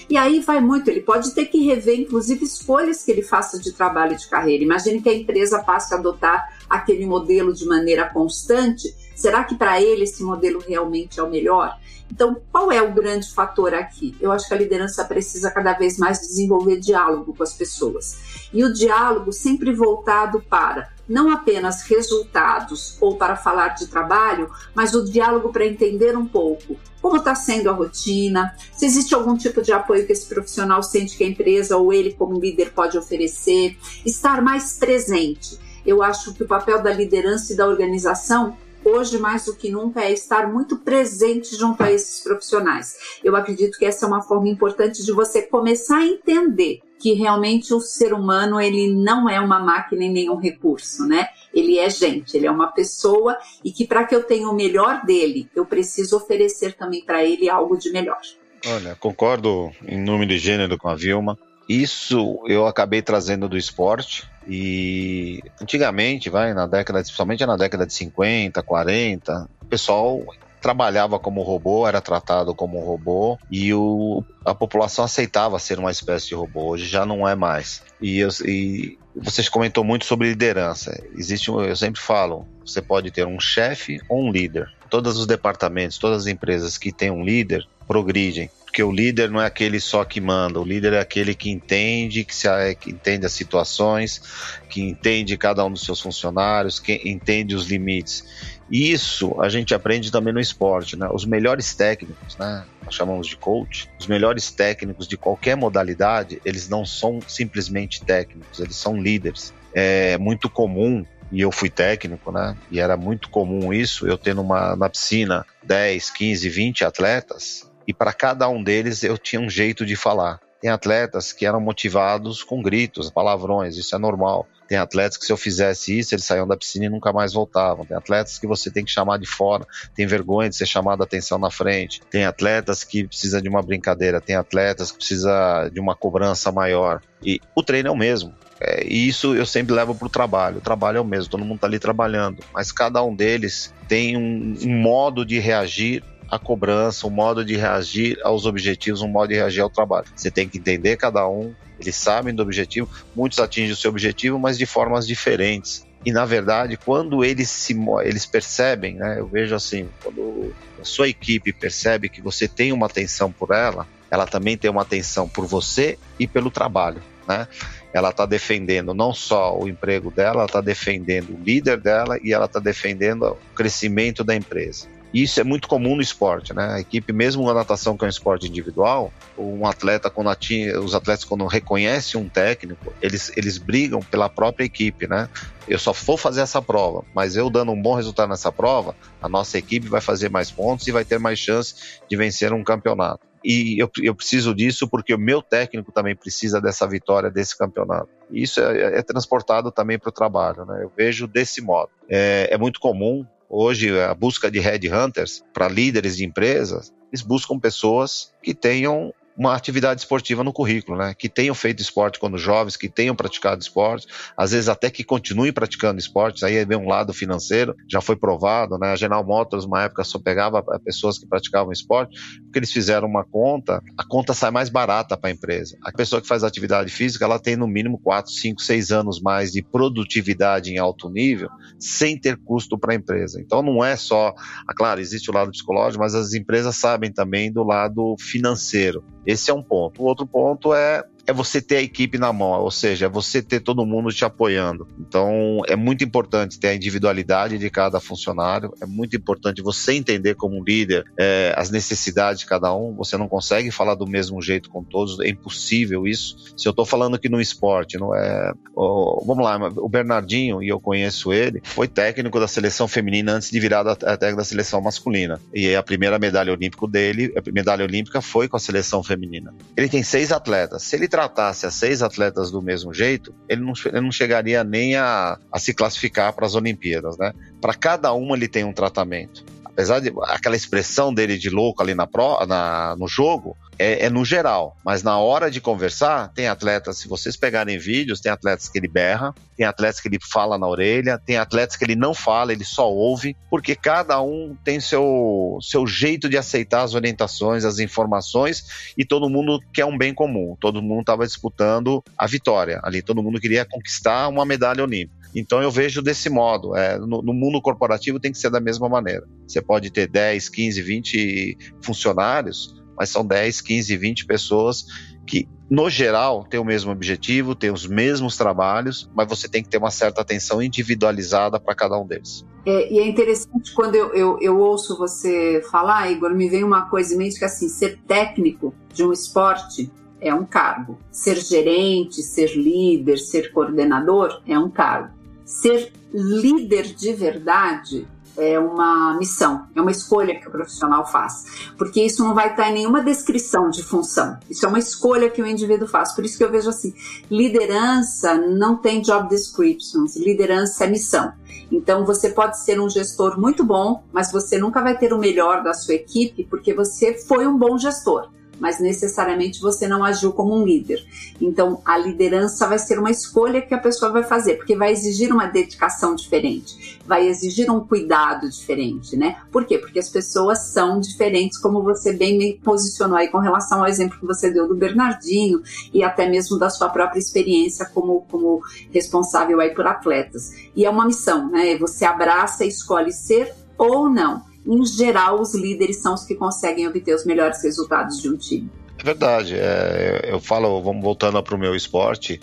[0.10, 3.72] E aí vai muito, ele pode ter que rever, inclusive, escolhas que ele faça de
[3.72, 4.64] trabalho e de carreira.
[4.64, 8.94] Imagine que a empresa passe a adotar aquele modelo de maneira constante.
[9.16, 11.78] Será que para ele esse modelo realmente é o melhor?
[12.12, 14.16] Então, qual é o grande fator aqui?
[14.20, 18.50] Eu acho que a liderança precisa cada vez mais desenvolver diálogo com as pessoas.
[18.54, 24.94] E o diálogo sempre voltado para não apenas resultados ou para falar de trabalho, mas
[24.94, 29.62] o diálogo para entender um pouco como está sendo a rotina, se existe algum tipo
[29.62, 33.78] de apoio que esse profissional sente que a empresa ou ele como líder pode oferecer,
[34.06, 39.46] estar mais presente eu acho que o papel da liderança e da organização hoje mais
[39.46, 43.20] do que nunca é estar muito presente junto a esses profissionais.
[43.24, 47.74] Eu acredito que essa é uma forma importante de você começar a entender que realmente
[47.74, 51.28] o ser humano ele não é uma máquina e nenhum recurso, né?
[51.54, 55.06] Ele é gente, ele é uma pessoa e que para que eu tenha o melhor
[55.06, 58.20] dele, eu preciso oferecer também para ele algo de melhor.
[58.66, 61.38] Olha, concordo em número e gênero com a Vilma.
[61.70, 67.94] Isso eu acabei trazendo do esporte e antigamente, vai na década, principalmente na década de
[67.94, 70.24] 50, 40, o pessoal
[70.62, 76.30] trabalhava como robô, era tratado como robô e o, a população aceitava ser uma espécie
[76.30, 76.70] de robô.
[76.70, 77.84] Hoje já não é mais.
[78.02, 81.02] E, eu, e você comentou muito sobre liderança.
[81.16, 84.72] Existe, eu sempre falo, você pode ter um chefe ou um líder.
[84.90, 89.42] Todos os departamentos, todas as empresas que têm um líder progridem porque o líder não
[89.42, 93.26] é aquele só que manda, o líder é aquele que entende, que, se, que entende
[93.26, 94.22] as situações,
[94.70, 98.24] que entende cada um dos seus funcionários, que entende os limites.
[98.70, 101.08] Isso a gente aprende também no esporte, né?
[101.12, 102.66] Os melhores técnicos, né?
[102.84, 103.90] Nós chamamos de coach.
[104.00, 109.54] Os melhores técnicos de qualquer modalidade, eles não são simplesmente técnicos, eles são líderes.
[109.74, 112.58] É muito comum e eu fui técnico, né?
[112.72, 117.94] E era muito comum isso, eu ter numa, na piscina 10, 15, 20 atletas e
[117.94, 120.40] para cada um deles eu tinha um jeito de falar.
[120.60, 124.48] Tem atletas que eram motivados com gritos, palavrões, isso é normal.
[124.68, 127.86] Tem atletas que se eu fizesse isso, eles saíam da piscina e nunca mais voltavam.
[127.86, 131.06] Tem atletas que você tem que chamar de fora, tem vergonha de ser chamado a
[131.06, 132.02] atenção na frente.
[132.10, 137.02] Tem atletas que precisa de uma brincadeira, tem atletas que precisa de uma cobrança maior.
[137.24, 138.34] E o treino é o mesmo.
[138.60, 140.58] É, e isso eu sempre levo para o trabalho.
[140.58, 144.18] O trabalho é o mesmo, todo mundo está ali trabalhando, mas cada um deles tem
[144.18, 149.30] um, um modo de reagir a cobrança, o modo de reagir aos objetivos, um modo
[149.30, 150.08] de reagir ao trabalho.
[150.16, 154.40] Você tem que entender cada um, eles sabem do objetivo, muitos atingem o seu objetivo,
[154.40, 155.86] mas de formas diferentes.
[156.06, 161.10] E na verdade, quando eles se eles percebem, né, eu vejo assim, quando a sua
[161.10, 165.46] equipe percebe que você tem uma atenção por ela, ela também tem uma atenção por
[165.46, 167.02] você e pelo trabalho.
[167.28, 167.48] Né?
[167.94, 172.32] Ela está defendendo não só o emprego dela, ela está defendendo o líder dela e
[172.32, 174.88] ela está defendendo o crescimento da empresa.
[175.14, 176.74] Isso é muito comum no esporte, né?
[176.74, 180.94] A equipe, mesmo na natação, que é um esporte individual, um atleta, quando atinge, os
[180.94, 185.30] atletas, quando reconhecem um técnico, eles, eles brigam pela própria equipe, né?
[185.68, 189.28] Eu só vou fazer essa prova, mas eu dando um bom resultado nessa prova, a
[189.28, 191.76] nossa equipe vai fazer mais pontos e vai ter mais chance
[192.10, 193.26] de vencer um campeonato.
[193.44, 198.10] E eu, eu preciso disso porque o meu técnico também precisa dessa vitória, desse campeonato.
[198.32, 200.84] E isso é, é transportado também para o trabalho, né?
[200.84, 201.90] Eu vejo desse modo.
[202.10, 207.58] É, é muito comum Hoje, a busca de headhunters para líderes de empresas, eles buscam
[207.58, 211.14] pessoas que tenham uma atividade esportiva no currículo, né?
[211.14, 215.54] Que tenham feito esporte quando jovens, que tenham praticado esporte, às vezes até que continuem
[215.54, 218.92] praticando esportes, aí vem um lado financeiro, já foi provado, né?
[218.92, 223.24] A General Motors, uma época, só pegava pessoas que praticavam esporte, porque eles fizeram uma
[223.24, 225.78] conta, a conta sai mais barata para a empresa.
[225.84, 229.52] A pessoa que faz atividade física, ela tem no mínimo 4, 5, 6 anos mais
[229.52, 233.40] de produtividade em alto nível, sem ter custo para a empresa.
[233.40, 234.34] Então não é só,
[234.68, 239.04] ah, claro, existe o lado psicológico, mas as empresas sabem também do lado financeiro.
[239.28, 240.02] Esse é um ponto.
[240.02, 243.42] O outro ponto é é você ter a equipe na mão, ou seja, é você
[243.42, 244.88] ter todo mundo te apoiando.
[244.98, 250.36] Então, é muito importante ter a individualidade de cada funcionário, é muito importante você entender
[250.36, 252.96] como líder é, as necessidades de cada um.
[252.96, 256.54] Você não consegue falar do mesmo jeito com todos, é impossível isso.
[256.56, 258.54] Se eu estou falando aqui no esporte, não é.
[258.74, 263.52] Oh, vamos lá, o Bernardinho, e eu conheço ele, foi técnico da seleção feminina antes
[263.52, 265.42] de virar técnico da seleção masculina.
[265.54, 269.54] E a primeira medalha olímpica dele, a medalha olímpica foi com a seleção feminina.
[269.76, 270.84] Ele tem seis atletas.
[270.84, 274.96] Se ele tratasse as seis atletas do mesmo jeito, ele não, ele não chegaria nem
[274.96, 277.34] a, a se classificar para as Olimpíadas, né?
[277.60, 279.44] Para cada uma ele tem um tratamento.
[279.66, 284.10] Apesar de aquela expressão dele de louco ali na, pro, na no jogo, é, é,
[284.10, 288.70] no geral, mas na hora de conversar, tem atletas, se vocês pegarem vídeos, tem atletas
[288.70, 292.14] que ele berra, tem atletas que ele fala na orelha, tem atletas que ele não
[292.14, 297.66] fala, ele só ouve, porque cada um tem seu, seu jeito de aceitar as orientações,
[297.66, 302.80] as informações, e todo mundo quer um bem comum, todo mundo estava disputando a vitória
[302.84, 305.18] ali, todo mundo queria conquistar uma medalha olímpica.
[305.36, 306.76] Então eu vejo desse modo.
[306.76, 309.24] É, no, no, mundo corporativo tem que ser da mesma maneira.
[309.48, 314.86] Você pode ter 10, 15, 20 funcionários, mas são 10, 15, 20 pessoas
[315.26, 319.70] que, no geral, têm o mesmo objetivo, têm os mesmos trabalhos, mas você tem que
[319.70, 322.46] ter uma certa atenção individualizada para cada um deles.
[322.66, 326.90] É, e é interessante quando eu, eu, eu, ouço você falar, Igor, me vem uma
[326.90, 330.98] coisa em mente que assim, ser técnico de um esporte é um cargo.
[331.12, 335.16] Ser gerente, ser líder, ser coordenador é um cargo.
[335.46, 338.08] ser líder de verdade
[338.38, 341.46] é uma missão, é uma escolha que o profissional faz,
[341.78, 344.38] porque isso não vai estar em nenhuma descrição de função.
[344.50, 346.14] Isso é uma escolha que o indivíduo faz.
[346.14, 346.94] Por isso que eu vejo assim,
[347.30, 351.34] liderança não tem job descriptions, liderança é missão.
[351.72, 355.64] Então você pode ser um gestor muito bom, mas você nunca vai ter o melhor
[355.64, 358.30] da sua equipe porque você foi um bom gestor
[358.60, 361.06] mas necessariamente você não agiu como um líder.
[361.40, 365.32] Então, a liderança vai ser uma escolha que a pessoa vai fazer, porque vai exigir
[365.32, 369.38] uma dedicação diferente, vai exigir um cuidado diferente, né?
[369.52, 369.78] Por quê?
[369.78, 374.20] Porque as pessoas são diferentes, como você bem me posicionou aí com relação ao exemplo
[374.20, 375.62] que você deu do Bernardinho
[375.94, 380.52] e até mesmo da sua própria experiência como, como responsável aí por atletas.
[380.76, 381.78] E é uma missão, né?
[381.78, 386.88] Você abraça e escolhe ser ou não em geral, os líderes são os que conseguem
[386.88, 388.70] obter os melhores resultados de um time.
[389.00, 389.56] É verdade.
[389.56, 392.40] É, eu falo, vamos voltando para o meu esporte.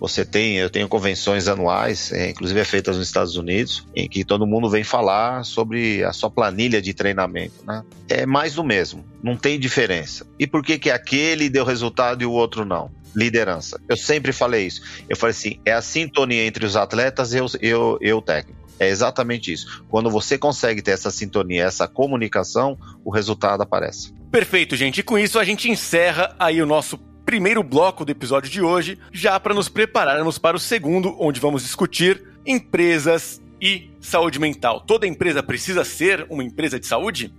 [0.00, 4.24] Você tem, eu tenho convenções anuais, é, inclusive é feitas nos Estados Unidos, em que
[4.24, 7.84] todo mundo vem falar sobre a sua planilha de treinamento, né?
[8.08, 10.26] É mais do mesmo, não tem diferença.
[10.38, 12.90] E por que que aquele deu resultado e o outro não?
[13.14, 13.78] Liderança.
[13.86, 14.80] Eu sempre falei isso.
[15.06, 18.59] Eu falei assim, é a sintonia entre os atletas e eu, eu, eu técnico.
[18.80, 19.84] É exatamente isso.
[19.90, 24.14] Quando você consegue ter essa sintonia, essa comunicação, o resultado aparece.
[24.32, 25.00] Perfeito, gente.
[25.00, 28.98] E com isso a gente encerra aí o nosso primeiro bloco do episódio de hoje,
[29.12, 34.80] já para nos prepararmos para o segundo, onde vamos discutir empresas e saúde mental.
[34.80, 37.32] Toda empresa precisa ser uma empresa de saúde?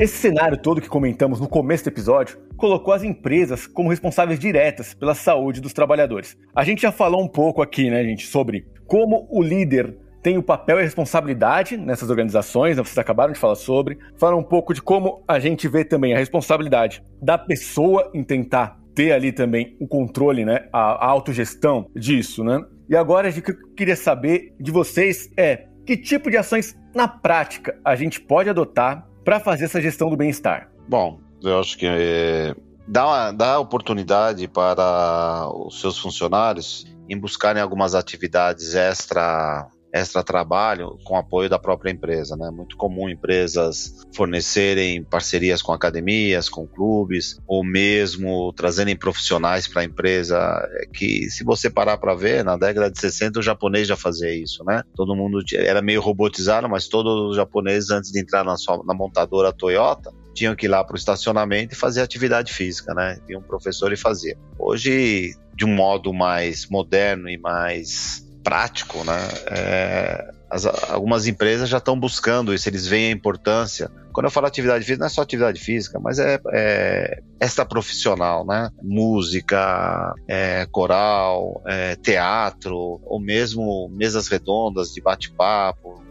[0.00, 4.94] Esse cenário todo que comentamos no começo do episódio colocou as empresas como responsáveis diretas
[4.94, 6.38] pela saúde dos trabalhadores.
[6.56, 10.42] A gente já falou um pouco aqui, né, gente, sobre como o líder tem o
[10.42, 13.98] papel e a responsabilidade nessas organizações, né, vocês acabaram de falar sobre.
[14.16, 18.80] Fala um pouco de como a gente vê também a responsabilidade da pessoa em tentar
[18.94, 22.58] ter ali também o controle, né, a, a autogestão disso, né?
[22.88, 27.06] E agora o que eu queria saber de vocês é que tipo de ações na
[27.06, 30.70] prática a gente pode adotar para fazer essa gestão do bem-estar?
[30.88, 32.54] Bom, eu acho que é,
[32.86, 41.16] dá, dá oportunidade para os seus funcionários em buscarem algumas atividades extra extra trabalho com
[41.16, 42.50] apoio da própria empresa, né?
[42.50, 49.84] Muito comum empresas fornecerem parcerias com academias, com clubes, ou mesmo trazerem profissionais para a
[49.84, 50.36] empresa.
[50.82, 54.34] É que se você parar para ver, na década de 60 o japonês já fazia
[54.34, 54.82] isso, né?
[54.94, 58.94] Todo mundo era meio robotizado, mas todos os japoneses antes de entrar na, sua, na
[58.94, 63.18] montadora Toyota tinham que ir lá para o estacionamento e fazer atividade física, né?
[63.26, 64.36] Tinha um professor e fazia.
[64.58, 69.18] Hoje, de um modo mais moderno e mais prático, né?
[69.46, 73.90] É, as, algumas empresas já estão buscando isso, eles veem a importância.
[74.12, 77.22] Quando eu falo atividade física, não é só atividade física, mas é, é
[77.64, 78.70] profissional, né?
[78.82, 86.02] Música, é, coral, é, teatro, ou mesmo mesas redondas de bate-papo,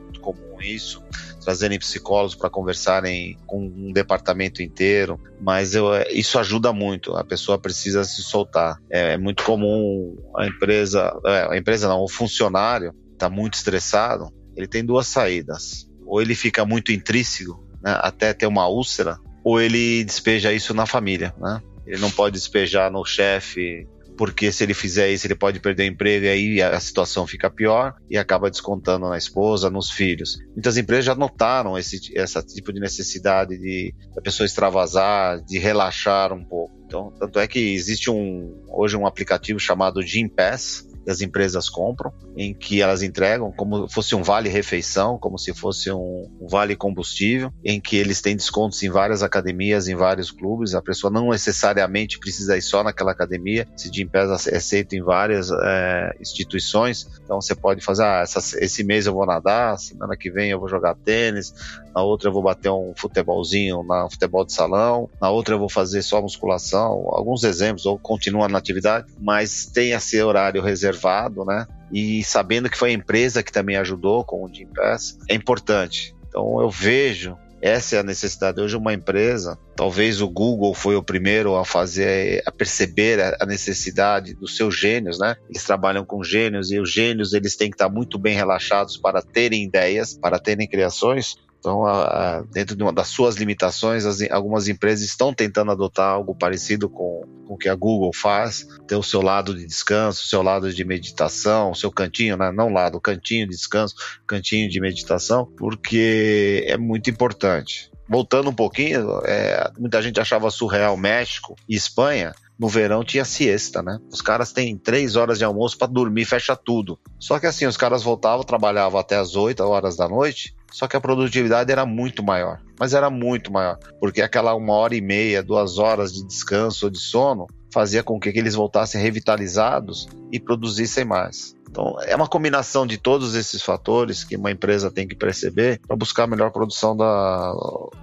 [0.62, 1.03] isso
[1.43, 7.16] trazerem psicólogos para conversarem com um departamento inteiro, mas eu, isso ajuda muito.
[7.16, 8.78] A pessoa precisa se soltar.
[8.89, 14.32] É, é muito comum a empresa, é, a empresa não, o funcionário está muito estressado.
[14.55, 19.60] Ele tem duas saídas: ou ele fica muito intrínseco, né, até ter uma úlcera, ou
[19.60, 21.62] ele despeja isso na família, né?
[21.88, 23.88] Ele não pode despejar no chefe,
[24.20, 27.49] porque se ele fizer isso, ele pode perder o emprego e aí a situação fica
[27.49, 30.38] pior e acaba descontando na esposa, nos filhos.
[30.51, 36.34] Muitas empresas já notaram esse, esse tipo de necessidade de a pessoa extravasar, de relaxar
[36.34, 36.78] um pouco.
[36.86, 42.12] Então, tanto é que existe um hoje um aplicativo chamado Gym Pass, as empresas compram,
[42.36, 46.76] em que elas entregam como fosse um vale refeição, como se fosse um, um vale
[46.76, 50.76] combustível, em que eles têm descontos em várias academias, em vários clubes.
[50.76, 55.01] A pessoa não necessariamente precisa ir só naquela academia, se de empresa é aceito em
[55.01, 57.07] várias é, instituições.
[57.24, 60.60] Então você pode fazer, ah, essa, esse mês eu vou nadar, semana que vem eu
[60.60, 61.53] vou jogar tênis,
[61.93, 65.70] na outra eu vou bater um futebolzinho na futebol de salão, na outra eu vou
[65.70, 70.99] fazer só musculação, alguns exemplos, ou continua na atividade, mas tem esse horário reservado,
[71.45, 71.68] né?
[71.91, 76.16] E sabendo que foi a empresa que também ajudou com o Gym Pass, é importante.
[76.28, 78.62] Então eu vejo essa é a necessidade.
[78.62, 84.34] Hoje, uma empresa, talvez o Google foi o primeiro a fazer, a perceber a necessidade
[84.34, 85.36] dos seus gênios, né?
[85.50, 89.22] Eles trabalham com gênios e os gênios eles têm que estar muito bem relaxados para
[89.22, 91.36] terem ideias, para terem criações.
[91.60, 96.10] Então, a, a, dentro de uma das suas limitações, as, algumas empresas estão tentando adotar
[96.10, 100.24] algo parecido com, com o que a Google faz, ter o seu lado de descanso,
[100.24, 102.51] o seu lado de meditação, o seu cantinho, né?
[102.51, 103.95] não lado, cantinho de descanso,
[104.26, 107.91] cantinho de meditação, porque é muito importante.
[108.07, 112.34] voltando um pouquinho, é, muita gente achava surreal México e Espanha.
[112.60, 113.99] No verão tinha siesta, né?
[114.12, 116.99] Os caras têm três horas de almoço para dormir, fecha tudo.
[117.18, 120.97] Só que assim, os caras voltavam, trabalhavam até as 8 horas da noite, só que
[120.97, 122.60] a produtividade era muito maior.
[122.78, 123.78] Mas era muito maior.
[123.99, 128.20] Porque aquela uma hora e meia, duas horas de descanso ou de sono fazia com
[128.20, 131.55] que eles voltassem revitalizados e produzissem mais.
[131.70, 135.95] Então, é uma combinação de todos esses fatores que uma empresa tem que perceber para
[135.95, 137.53] buscar a melhor produção da,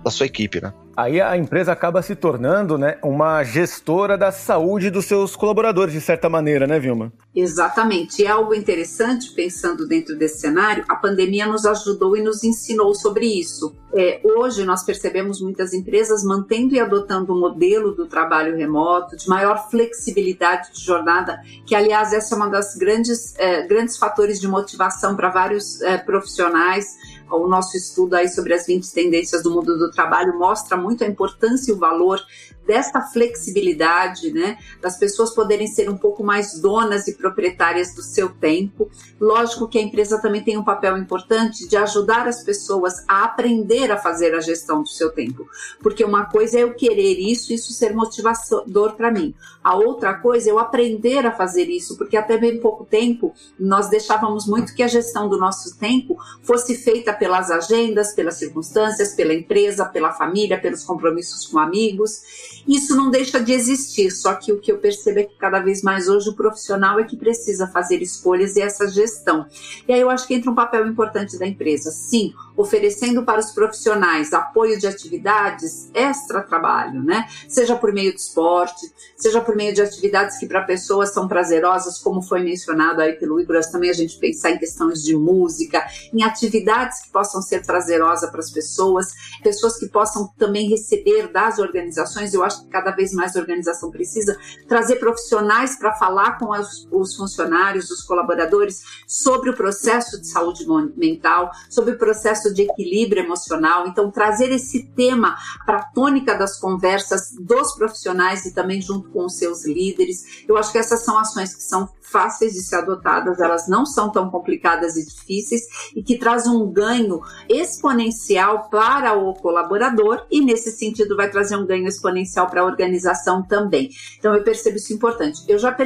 [0.04, 0.72] da sua equipe, né?
[0.96, 6.00] Aí a empresa acaba se tornando né, uma gestora da saúde dos seus colaboradores, de
[6.00, 7.12] certa maneira, né, Vilma?
[7.34, 8.22] Exatamente.
[8.22, 12.94] E é algo interessante, pensando dentro desse cenário, a pandemia nos ajudou e nos ensinou
[12.94, 13.76] sobre isso.
[13.94, 19.28] É, hoje nós percebemos muitas empresas mantendo e adotando o modelo do trabalho remoto, de
[19.28, 24.48] maior flexibilidade de jornada, que aliás essa é uma das grandes, é, grandes fatores de
[24.48, 26.96] motivação para vários é, profissionais
[27.30, 31.06] o nosso estudo aí sobre as 20 tendências do mundo do trabalho mostra muito a
[31.06, 32.20] importância e o valor
[32.66, 38.28] desta flexibilidade, né, das pessoas poderem ser um pouco mais donas e proprietárias do seu
[38.28, 38.90] tempo.
[39.20, 43.90] Lógico que a empresa também tem um papel importante de ajudar as pessoas a aprender
[43.90, 45.48] a fazer a gestão do seu tempo,
[45.82, 49.34] porque uma coisa é eu querer isso, isso ser motivador para mim.
[49.62, 53.88] A outra coisa é eu aprender a fazer isso, porque até bem pouco tempo nós
[53.88, 59.34] deixávamos muito que a gestão do nosso tempo fosse feita pelas agendas, pelas circunstâncias, pela
[59.34, 62.55] empresa, pela família, pelos compromissos com amigos.
[62.66, 65.82] Isso não deixa de existir, só que o que eu percebo é que cada vez
[65.82, 69.46] mais hoje o profissional é que precisa fazer escolhas e essa gestão.
[69.86, 71.90] E aí eu acho que entra um papel importante da empresa.
[71.90, 77.26] Sim, oferecendo para os profissionais apoio de atividades extra-trabalho, né?
[77.48, 81.98] Seja por meio de esporte, seja por meio de atividades que para pessoas são prazerosas,
[81.98, 86.22] como foi mencionado aí pelo Igor, também a gente pensar em questões de música, em
[86.22, 89.12] atividades que possam ser prazerosas para as pessoas,
[89.42, 93.90] pessoas que possam também receber das organizações, eu acho que cada vez mais a organização
[93.90, 94.38] precisa
[94.68, 100.66] trazer profissionais para falar com os, os funcionários, os colaboradores, sobre o processo de saúde
[100.96, 103.86] mental, sobre o processo processo de equilíbrio emocional.
[103.86, 109.24] Então, trazer esse tema para a tônica das conversas dos profissionais e também junto com
[109.24, 110.44] os seus líderes.
[110.48, 114.10] Eu acho que essas são ações que são fáceis de ser adotadas, elas não são
[114.10, 115.62] tão complicadas e difíceis
[115.94, 121.66] e que traz um ganho exponencial para o colaborador e nesse sentido vai trazer um
[121.66, 123.90] ganho exponencial para a organização também.
[124.18, 125.42] Então eu percebo isso importante.
[125.48, 125.76] Eu já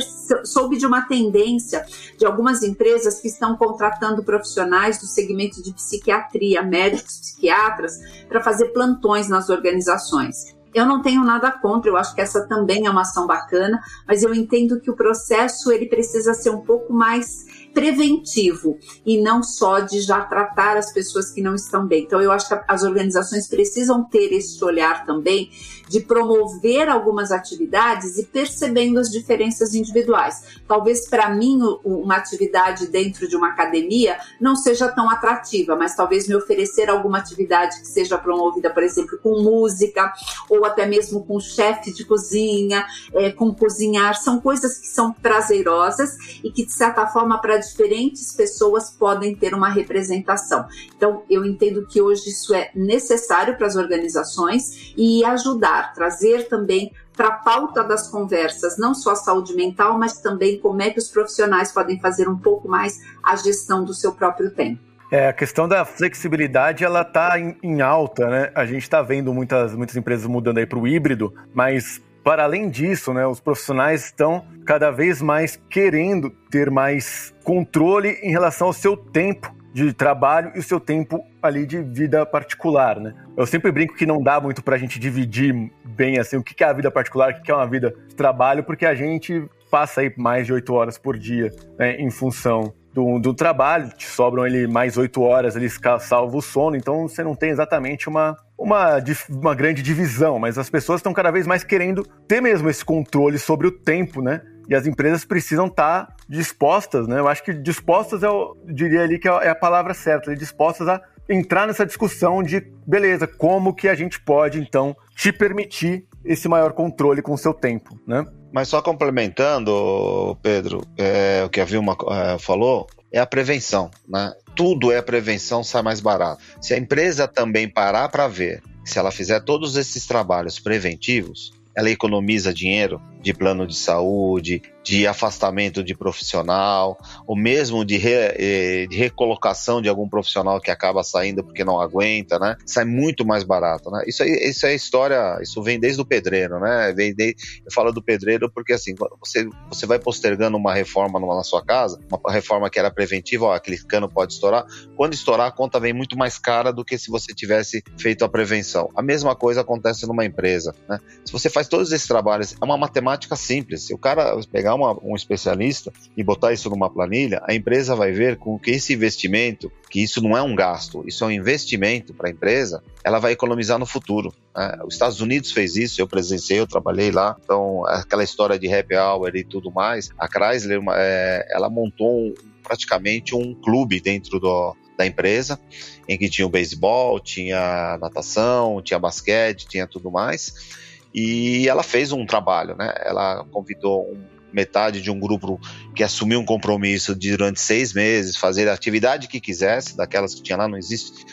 [0.45, 1.85] soube de uma tendência
[2.17, 7.99] de algumas empresas que estão contratando profissionais do segmento de psiquiatria, médicos, psiquiatras,
[8.29, 10.60] para fazer plantões nas organizações.
[10.73, 14.23] Eu não tenho nada contra, eu acho que essa também é uma ação bacana, mas
[14.23, 17.45] eu entendo que o processo ele precisa ser um pouco mais
[17.75, 22.05] preventivo e não só de já tratar as pessoas que não estão bem.
[22.05, 25.51] Então, eu acho que as organizações precisam ter esse olhar também
[25.91, 30.61] de promover algumas atividades e percebendo as diferenças individuais.
[30.69, 36.29] Talvez para mim uma atividade dentro de uma academia não seja tão atrativa, mas talvez
[36.29, 40.13] me oferecer alguma atividade que seja promovida, por exemplo, com música
[40.49, 46.17] ou até mesmo com chefe de cozinha, é, com cozinhar, são coisas que são prazerosas
[46.45, 50.69] e que de certa forma para diferentes pessoas podem ter uma representação.
[50.97, 56.93] Então, eu entendo que hoje isso é necessário para as organizações e ajudar, trazer também
[57.17, 60.99] para a pauta das conversas, não só a saúde mental, mas também como é que
[60.99, 64.81] os profissionais podem fazer um pouco mais a gestão do seu próprio tempo.
[65.11, 68.53] É, a questão da flexibilidade, ela está em, em, alta, né?
[68.55, 72.71] A gente está vendo muitas, muitas empresas mudando aí para o híbrido, mas para além
[72.71, 78.73] disso, né, os profissionais estão cada vez mais querendo ter mais controle em relação ao
[78.73, 83.15] seu tempo de trabalho e o seu tempo ali de vida particular, né?
[83.37, 86.63] Eu sempre brinco que não dá muito para a gente dividir bem assim o que
[86.63, 90.01] é a vida particular, o que é uma vida de trabalho, porque a gente passa
[90.01, 94.47] aí mais de oito horas por dia né, em função do, do trabalho, te sobram
[94.47, 95.69] ele mais oito horas, ele
[96.01, 98.97] salva o sono, então você não tem exatamente uma, uma,
[99.29, 103.39] uma grande divisão, mas as pessoas estão cada vez mais querendo ter mesmo esse controle
[103.39, 104.41] sobre o tempo, né?
[104.71, 107.19] E as empresas precisam estar tá dispostas, né?
[107.19, 111.03] Eu acho que dispostas, eu diria ali que é, é a palavra certa, dispostas a
[111.29, 116.73] entrar nessa discussão de, beleza, como que a gente pode, então, te permitir esse maior
[116.73, 118.25] controle com o seu tempo, né?
[118.53, 123.91] Mas só complementando, Pedro, é, o que a Vilma é, falou, é a prevenção.
[124.09, 124.33] Né?
[124.57, 126.43] Tudo é prevenção, sai mais barato.
[126.61, 131.91] Se a empresa também parar para ver, se ela fizer todos esses trabalhos preventivos, ela
[131.91, 138.87] economiza dinheiro, de plano de saúde, de afastamento de profissional, ou mesmo de, re, eh,
[138.89, 142.57] de, recolocação de algum profissional que acaba saindo porque não aguenta, né?
[142.65, 144.03] Sai muito mais barato, né?
[144.07, 146.93] Isso, isso é história, isso vem desde o pedreiro, né?
[146.97, 151.37] Vem de, eu falo do pedreiro porque assim, você, você vai postergando uma reforma numa,
[151.37, 154.65] na sua casa, uma reforma que era preventiva, ó, aquele cano pode estourar.
[154.97, 158.29] Quando estourar, a conta vem muito mais cara do que se você tivesse feito a
[158.29, 158.89] prevenção.
[158.97, 160.99] A mesma coisa acontece numa empresa, né?
[161.25, 163.83] Se você faz todos esses trabalhos, é uma matemática simples.
[163.83, 168.13] Se o cara pegar uma, um especialista e botar isso numa planilha, a empresa vai
[168.13, 172.15] ver com que esse investimento, que isso não é um gasto, isso é um investimento
[172.15, 174.33] para a empresa, ela vai economizar no futuro.
[174.57, 174.79] Né?
[174.85, 178.97] Os Estados Unidos fez isso, eu presenciei, eu trabalhei lá, então aquela história de happy
[178.97, 184.77] hour e tudo mais, a Chrysler, é, ela montou um, praticamente um clube dentro do,
[185.01, 185.59] da empresa,
[186.07, 190.80] em que tinha o beisebol, tinha natação, tinha basquete, tinha tudo mais.
[191.15, 192.93] E ela fez um trabalho, né?
[193.05, 195.61] Ela convidou um metade de um grupo
[195.95, 200.43] que assumiu um compromisso de durante seis meses fazer a atividade que quisesse, daquelas que
[200.43, 201.25] tinha lá, não existe,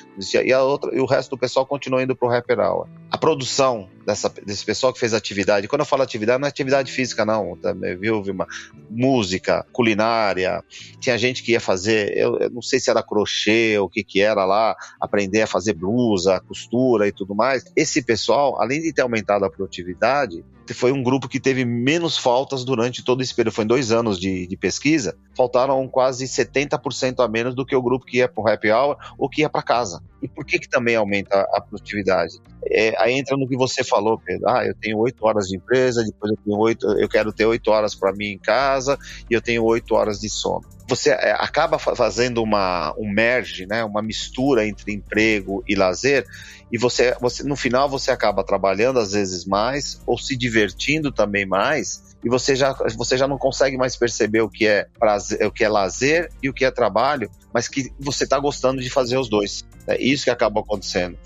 [0.44, 2.88] e, a outra, e o resto do pessoal continuou indo para o Happy Hour.
[3.12, 6.92] A produção dessa, desse pessoal que fez atividade, quando eu falo atividade, não é atividade
[6.92, 8.48] física, não, também, viu, Vilma?
[8.90, 10.64] Música, culinária,
[11.00, 14.04] tinha gente que ia fazer, eu, eu não sei se era crochê ou o que
[14.04, 17.66] que era lá, aprender a fazer blusa, costura e tudo mais.
[17.76, 20.44] Esse pessoal, além de ter aumentado a produtividade,
[20.74, 23.54] foi um grupo que teve menos faltas durante todo esse período.
[23.54, 27.82] Foi em dois anos de, de pesquisa, faltaram quase 70% a menos do que o
[27.82, 30.02] grupo que ia para o happy hour ou que ia para casa.
[30.22, 32.40] E por que, que também aumenta a produtividade?
[32.66, 34.50] É, aí entra no que você falou, Pedro.
[34.50, 37.70] Ah, eu tenho oito horas de empresa, depois eu tenho oito, eu quero ter oito
[37.70, 38.98] horas para mim em casa
[39.30, 40.66] e eu tenho oito horas de sono.
[40.90, 46.26] Você é, acaba fazendo uma um merge, né, uma mistura entre emprego e lazer,
[46.72, 51.46] e você, você no final você acaba trabalhando às vezes mais ou se divertindo também
[51.46, 55.52] mais e você já, você já não consegue mais perceber o que é prazer, o
[55.52, 59.18] que é lazer e o que é trabalho, mas que você está gostando de fazer
[59.18, 59.64] os dois.
[59.88, 61.18] É isso que acaba acontecendo.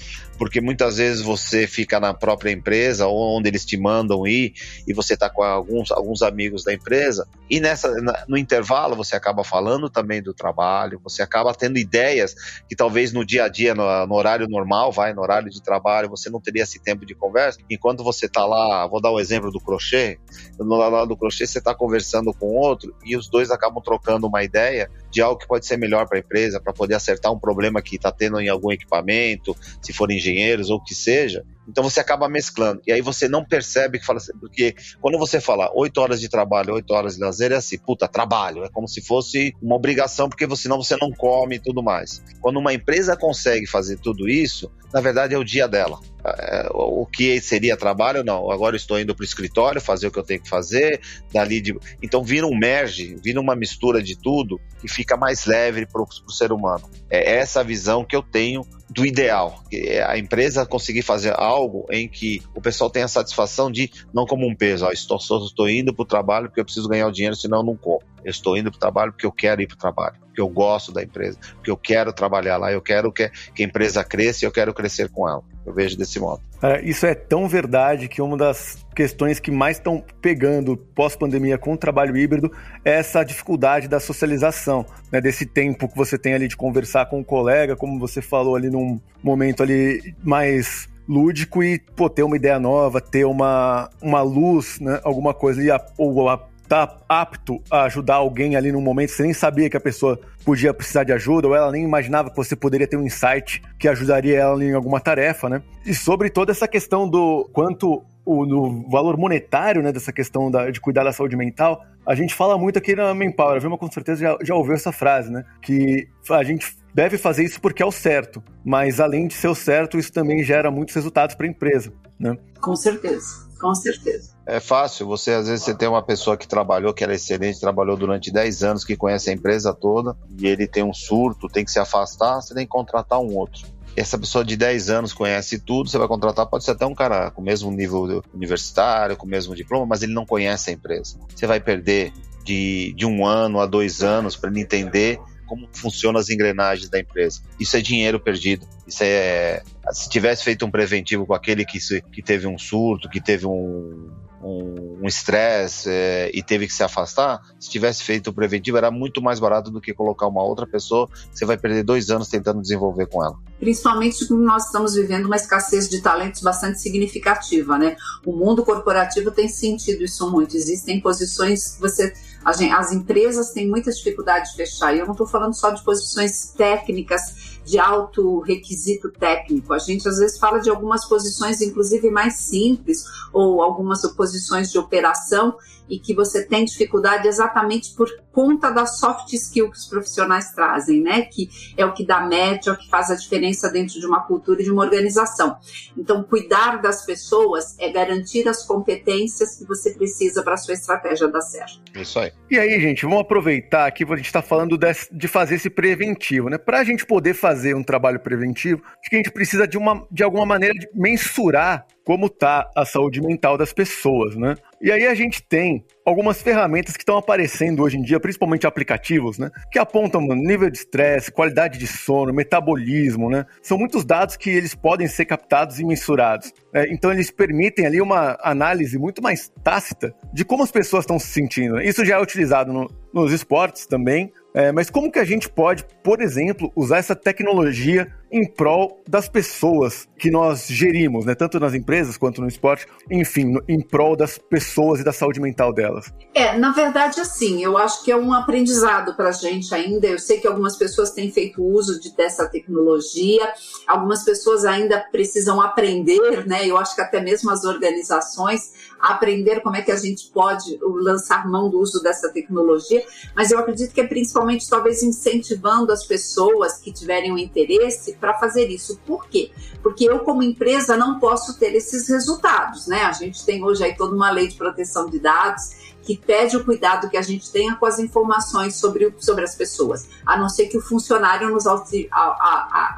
[0.42, 4.56] Porque muitas vezes você fica na própria empresa onde eles te mandam ir
[4.88, 7.94] e você está com alguns, alguns amigos da empresa e nessa
[8.28, 12.34] no intervalo você acaba falando também do trabalho, você acaba tendo ideias
[12.68, 16.10] que talvez no dia a dia, no, no horário normal, vai no horário de trabalho,
[16.10, 17.60] você não teria esse tempo de conversa.
[17.70, 20.18] Enquanto você está lá, vou dar o um exemplo do crochê,
[20.58, 24.44] no lado do crochê você está conversando com outro e os dois acabam trocando uma
[24.44, 27.82] ideia de algo que pode ser melhor para a empresa, para poder acertar um problema
[27.82, 31.44] que está tendo em algum equipamento, se for engenheiros ou o que seja.
[31.68, 32.82] Então você acaba mesclando.
[32.86, 36.28] E aí você não percebe que fala assim, porque quando você fala oito horas de
[36.28, 38.64] trabalho, oito horas de lazer, é assim, puta, trabalho.
[38.64, 42.22] É como se fosse uma obrigação, porque senão você não come e tudo mais.
[42.42, 46.00] Quando uma empresa consegue fazer tudo isso, na verdade é o dia dela.
[46.24, 48.52] É, o que seria trabalho, não.
[48.52, 51.00] Agora estou indo para o escritório fazer o que eu tenho que fazer,
[51.32, 51.76] dali de...
[52.02, 56.32] Então vira um merge, vira uma mistura de tudo e fica mais leve para o
[56.32, 56.90] ser humano.
[57.10, 59.64] É essa a visão que eu tenho do ideal.
[59.72, 64.26] É a empresa conseguir fazer algo em que o pessoal tenha a satisfação de, não
[64.26, 67.12] como um peso, ó, estou, estou indo para o trabalho porque eu preciso ganhar o
[67.12, 68.02] dinheiro, senão eu não como.
[68.24, 70.50] Eu estou indo para o trabalho porque eu quero ir para o trabalho, porque eu
[70.50, 74.44] gosto da empresa, porque eu quero trabalhar lá, eu quero que, que a empresa cresça
[74.44, 75.44] e eu quero crescer com ela.
[75.66, 76.44] Eu vejo desse modo.
[76.62, 81.74] É, isso é tão verdade que uma das questões que mais estão pegando pós-pandemia com
[81.74, 82.52] o trabalho híbrido
[82.86, 87.18] é essa dificuldade da socialização, né, desse tempo que você tem ali de conversar com
[87.18, 92.24] o um colega, como você falou ali num momento ali mais lúdico e pô, ter
[92.24, 97.62] uma ideia nova, ter uma, uma luz, né, alguma coisa ali, ou a tá apto
[97.70, 101.12] a ajudar alguém ali num momento, você nem sabia que a pessoa podia precisar de
[101.12, 104.74] ajuda, ou ela nem imaginava que você poderia ter um insight que ajudaria ela em
[104.74, 105.62] alguma tarefa, né?
[105.86, 110.70] E sobre toda essa questão do quanto o do valor monetário, né, dessa questão da,
[110.70, 113.92] de cuidar da saúde mental, a gente fala muito aqui na Manpower, a Vilma com
[113.92, 115.44] certeza já, já ouviu essa frase, né?
[115.62, 119.56] Que a gente deve fazer isso porque é o certo, mas além de ser o
[119.56, 122.38] certo, isso também gera muitos resultados para a empresa, né?
[122.62, 124.31] Com certeza, com certeza.
[124.46, 127.96] É fácil, você às vezes você tem uma pessoa que trabalhou, que era excelente, trabalhou
[127.96, 131.72] durante 10 anos, que conhece a empresa toda, e ele tem um surto, tem que
[131.72, 133.68] se afastar, você tem que contratar um outro.
[133.96, 137.30] Essa pessoa de 10 anos conhece tudo, você vai contratar, pode ser até um cara
[137.30, 141.18] com o mesmo nível universitário, com o mesmo diploma, mas ele não conhece a empresa.
[141.36, 142.12] Você vai perder
[142.44, 146.98] de, de um ano a dois anos para ele entender como funcionam as engrenagens da
[146.98, 147.42] empresa.
[147.60, 148.66] Isso é dinheiro perdido.
[148.88, 149.62] Isso é.
[149.92, 151.78] Se tivesse feito um preventivo com aquele que,
[152.10, 154.10] que teve um surto, que teve um,
[154.44, 159.22] um estresse é, e teve que se afastar, se tivesse feito o preventivo, era muito
[159.22, 163.08] mais barato do que colocar uma outra pessoa, você vai perder dois anos tentando desenvolver
[163.08, 163.38] com ela.
[163.60, 167.96] Principalmente porque nós estamos vivendo uma escassez de talentos bastante significativa, né?
[168.26, 170.56] O mundo corporativo tem sentido isso muito.
[170.56, 172.14] Existem posições que você
[172.44, 174.96] as empresas têm muita dificuldade de fechar.
[174.96, 179.74] E eu não estou falando só de posições técnicas, de alto requisito técnico.
[179.74, 184.78] A gente às vezes fala de algumas posições, inclusive mais simples, ou algumas posições de
[184.78, 185.56] operação,
[185.92, 191.02] e que você tem dificuldade exatamente por conta da soft skill que os profissionais trazem,
[191.02, 191.24] né?
[191.24, 194.22] Que é o que dá média, é o que faz a diferença dentro de uma
[194.22, 195.58] cultura e de uma organização.
[195.98, 201.28] Então, cuidar das pessoas é garantir as competências que você precisa para a sua estratégia
[201.28, 201.82] dar certo.
[201.94, 202.32] Isso aí.
[202.50, 206.50] E aí, gente, vamos aproveitar que a gente está falando de, de, fazer esse preventivo,
[206.50, 206.58] né?
[206.58, 210.06] Para a gente poder fazer um trabalho preventivo, acho que a gente precisa de, uma,
[210.12, 214.56] de alguma maneira de mensurar como está a saúde mental das pessoas, né?
[214.82, 219.38] E aí a gente tem algumas ferramentas que estão aparecendo hoje em dia, principalmente aplicativos,
[219.38, 219.52] né?
[219.72, 223.46] Que apontam nível de estresse, qualidade de sono, metabolismo, né?
[223.62, 226.52] São muitos dados que eles podem ser captados e mensurados.
[226.74, 226.88] Né?
[226.90, 231.28] Então eles permitem ali uma análise muito mais tácita de como as pessoas estão se
[231.28, 231.76] sentindo.
[231.76, 231.86] Né?
[231.86, 235.86] Isso já é utilizado no, nos esportes também, é, mas como que a gente pode,
[236.04, 241.36] por exemplo, usar essa tecnologia em prol das pessoas que nós gerimos, né?
[241.36, 245.74] Tanto nas empresas quanto no esporte, enfim, em prol das pessoas e da saúde mental
[245.74, 246.14] delas.
[246.34, 250.08] É, na verdade, assim, eu acho que é um aprendizado para a gente ainda.
[250.08, 253.52] Eu sei que algumas pessoas têm feito uso de, dessa tecnologia,
[253.88, 256.66] algumas pessoas ainda precisam aprender, né?
[256.66, 261.50] Eu acho que até mesmo as organizações aprender como é que a gente pode lançar
[261.50, 263.04] mão do uso dessa tecnologia,
[263.36, 268.14] mas eu acredito que é principalmente talvez incentivando as pessoas que tiverem o um interesse
[268.22, 269.02] para fazer isso.
[269.06, 269.52] Por quê?
[269.84, 273.02] Porque eu, como empresa, não posso ter esses resultados, né?
[273.04, 276.64] A gente tem hoje aí toda uma lei de proteção de dados que pede o
[276.64, 280.68] cuidado que a gente tenha com as informações sobre, sobre as pessoas, a não ser
[280.68, 281.66] que o funcionário nos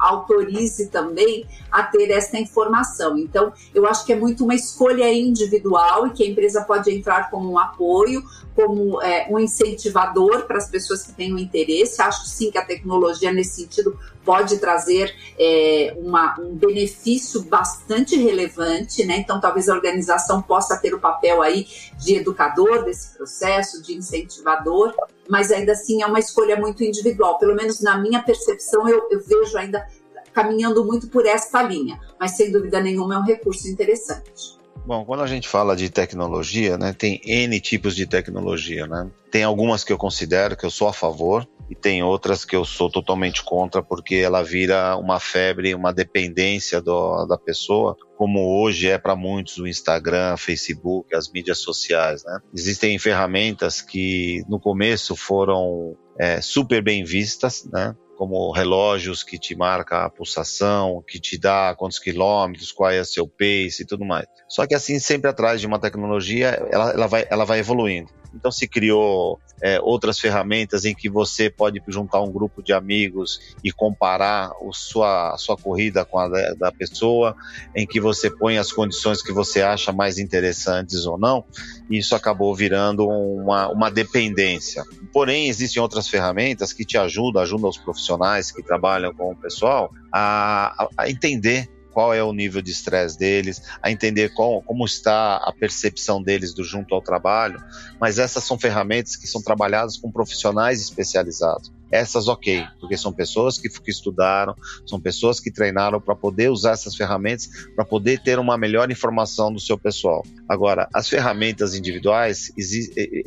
[0.00, 3.18] autorize, também a ter essa informação.
[3.18, 7.30] Então, eu acho que é muito uma escolha individual e que a empresa pode entrar
[7.30, 8.22] como um apoio,
[8.54, 12.00] como é, um incentivador para as pessoas que tenham interesse.
[12.00, 19.04] Acho sim que a tecnologia, nesse sentido, pode trazer é, uma, um benefício bastante relevante,
[19.04, 19.18] né?
[19.18, 21.66] Então, talvez a organização possa ter o papel aí
[21.98, 24.94] de educador desse processo, de incentivador,
[25.28, 27.38] mas ainda assim é uma escolha muito individual.
[27.38, 29.86] Pelo menos na minha percepção, eu, eu vejo ainda
[30.32, 34.58] caminhando muito por esta linha, mas sem dúvida nenhuma é um recurso interessante.
[34.86, 39.10] Bom, quando a gente fala de tecnologia, né, tem N tipos de tecnologia, né?
[39.30, 42.66] Tem algumas que eu considero que eu sou a favor e tem outras que eu
[42.66, 48.88] sou totalmente contra porque ela vira uma febre, uma dependência do, da pessoa, como hoje
[48.88, 52.38] é para muitos o Instagram, Facebook, as mídias sociais, né?
[52.52, 57.96] Existem ferramentas que no começo foram é, super bem vistas, né?
[58.16, 63.04] Como relógios que te marca a pulsação, que te dá quantos quilômetros, qual é o
[63.04, 64.26] seu pace e tudo mais.
[64.48, 68.10] Só que assim, sempre atrás de uma tecnologia, ela, ela, vai, ela vai evoluindo.
[68.34, 73.40] Então se criou é, outras ferramentas em que você pode juntar um grupo de amigos
[73.62, 77.36] e comparar o sua, a sua corrida com a da, da pessoa,
[77.74, 81.44] em que você põe as condições que você acha mais interessantes ou não,
[81.88, 84.84] e isso acabou virando uma, uma dependência.
[85.12, 89.90] Porém, existem outras ferramentas que te ajudam, ajudam os profissionais que trabalham com o pessoal
[90.12, 95.36] a, a entender qual é o nível de estresse deles, a entender qual, como está
[95.36, 97.62] a percepção deles do junto ao trabalho,
[98.00, 101.72] mas essas são ferramentas que são trabalhadas com profissionais especializados.
[101.94, 104.52] Essas, ok, porque são pessoas que, que estudaram,
[104.84, 109.52] são pessoas que treinaram para poder usar essas ferramentas, para poder ter uma melhor informação
[109.52, 110.26] do seu pessoal.
[110.48, 112.50] Agora, as ferramentas individuais,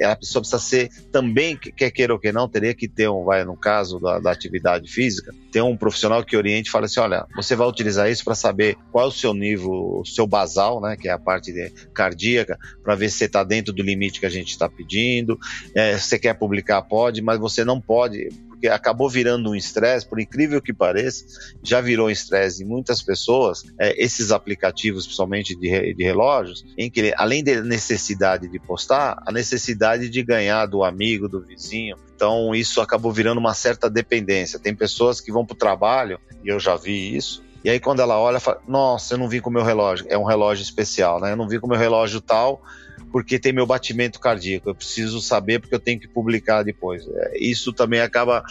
[0.04, 3.46] a pessoa precisa ser também, quer queira ou que não, teria que ter um, vai,
[3.46, 7.26] no caso da, da atividade física, ter um profissional que oriente e fale assim: olha,
[7.38, 10.98] você vai utilizar isso para saber qual é o seu nível, o seu basal, né,
[11.00, 11.54] que é a parte
[11.94, 15.40] cardíaca, para ver se está dentro do limite que a gente está pedindo.
[15.74, 18.28] É, você quer publicar, pode, mas você não pode
[18.58, 21.26] porque acabou virando um estresse, por incrível que pareça,
[21.62, 27.14] já virou estresse em muitas pessoas, é, esses aplicativos, principalmente de, de relógios, em que
[27.16, 31.96] além da necessidade de postar, a necessidade de ganhar do amigo, do vizinho.
[32.16, 34.60] Então isso acabou virando uma certa dependência.
[34.60, 38.02] Tem pessoas que vão para o trabalho, e eu já vi isso, e aí quando
[38.02, 41.22] ela olha, fala, nossa, eu não vim com o meu relógio, é um relógio especial,
[41.22, 41.34] né?
[41.34, 42.62] Eu não vim com o meu relógio tal,
[43.18, 44.70] porque tem meu batimento cardíaco.
[44.70, 47.04] Eu preciso saber porque eu tenho que publicar depois.
[47.08, 48.44] É, isso também acaba,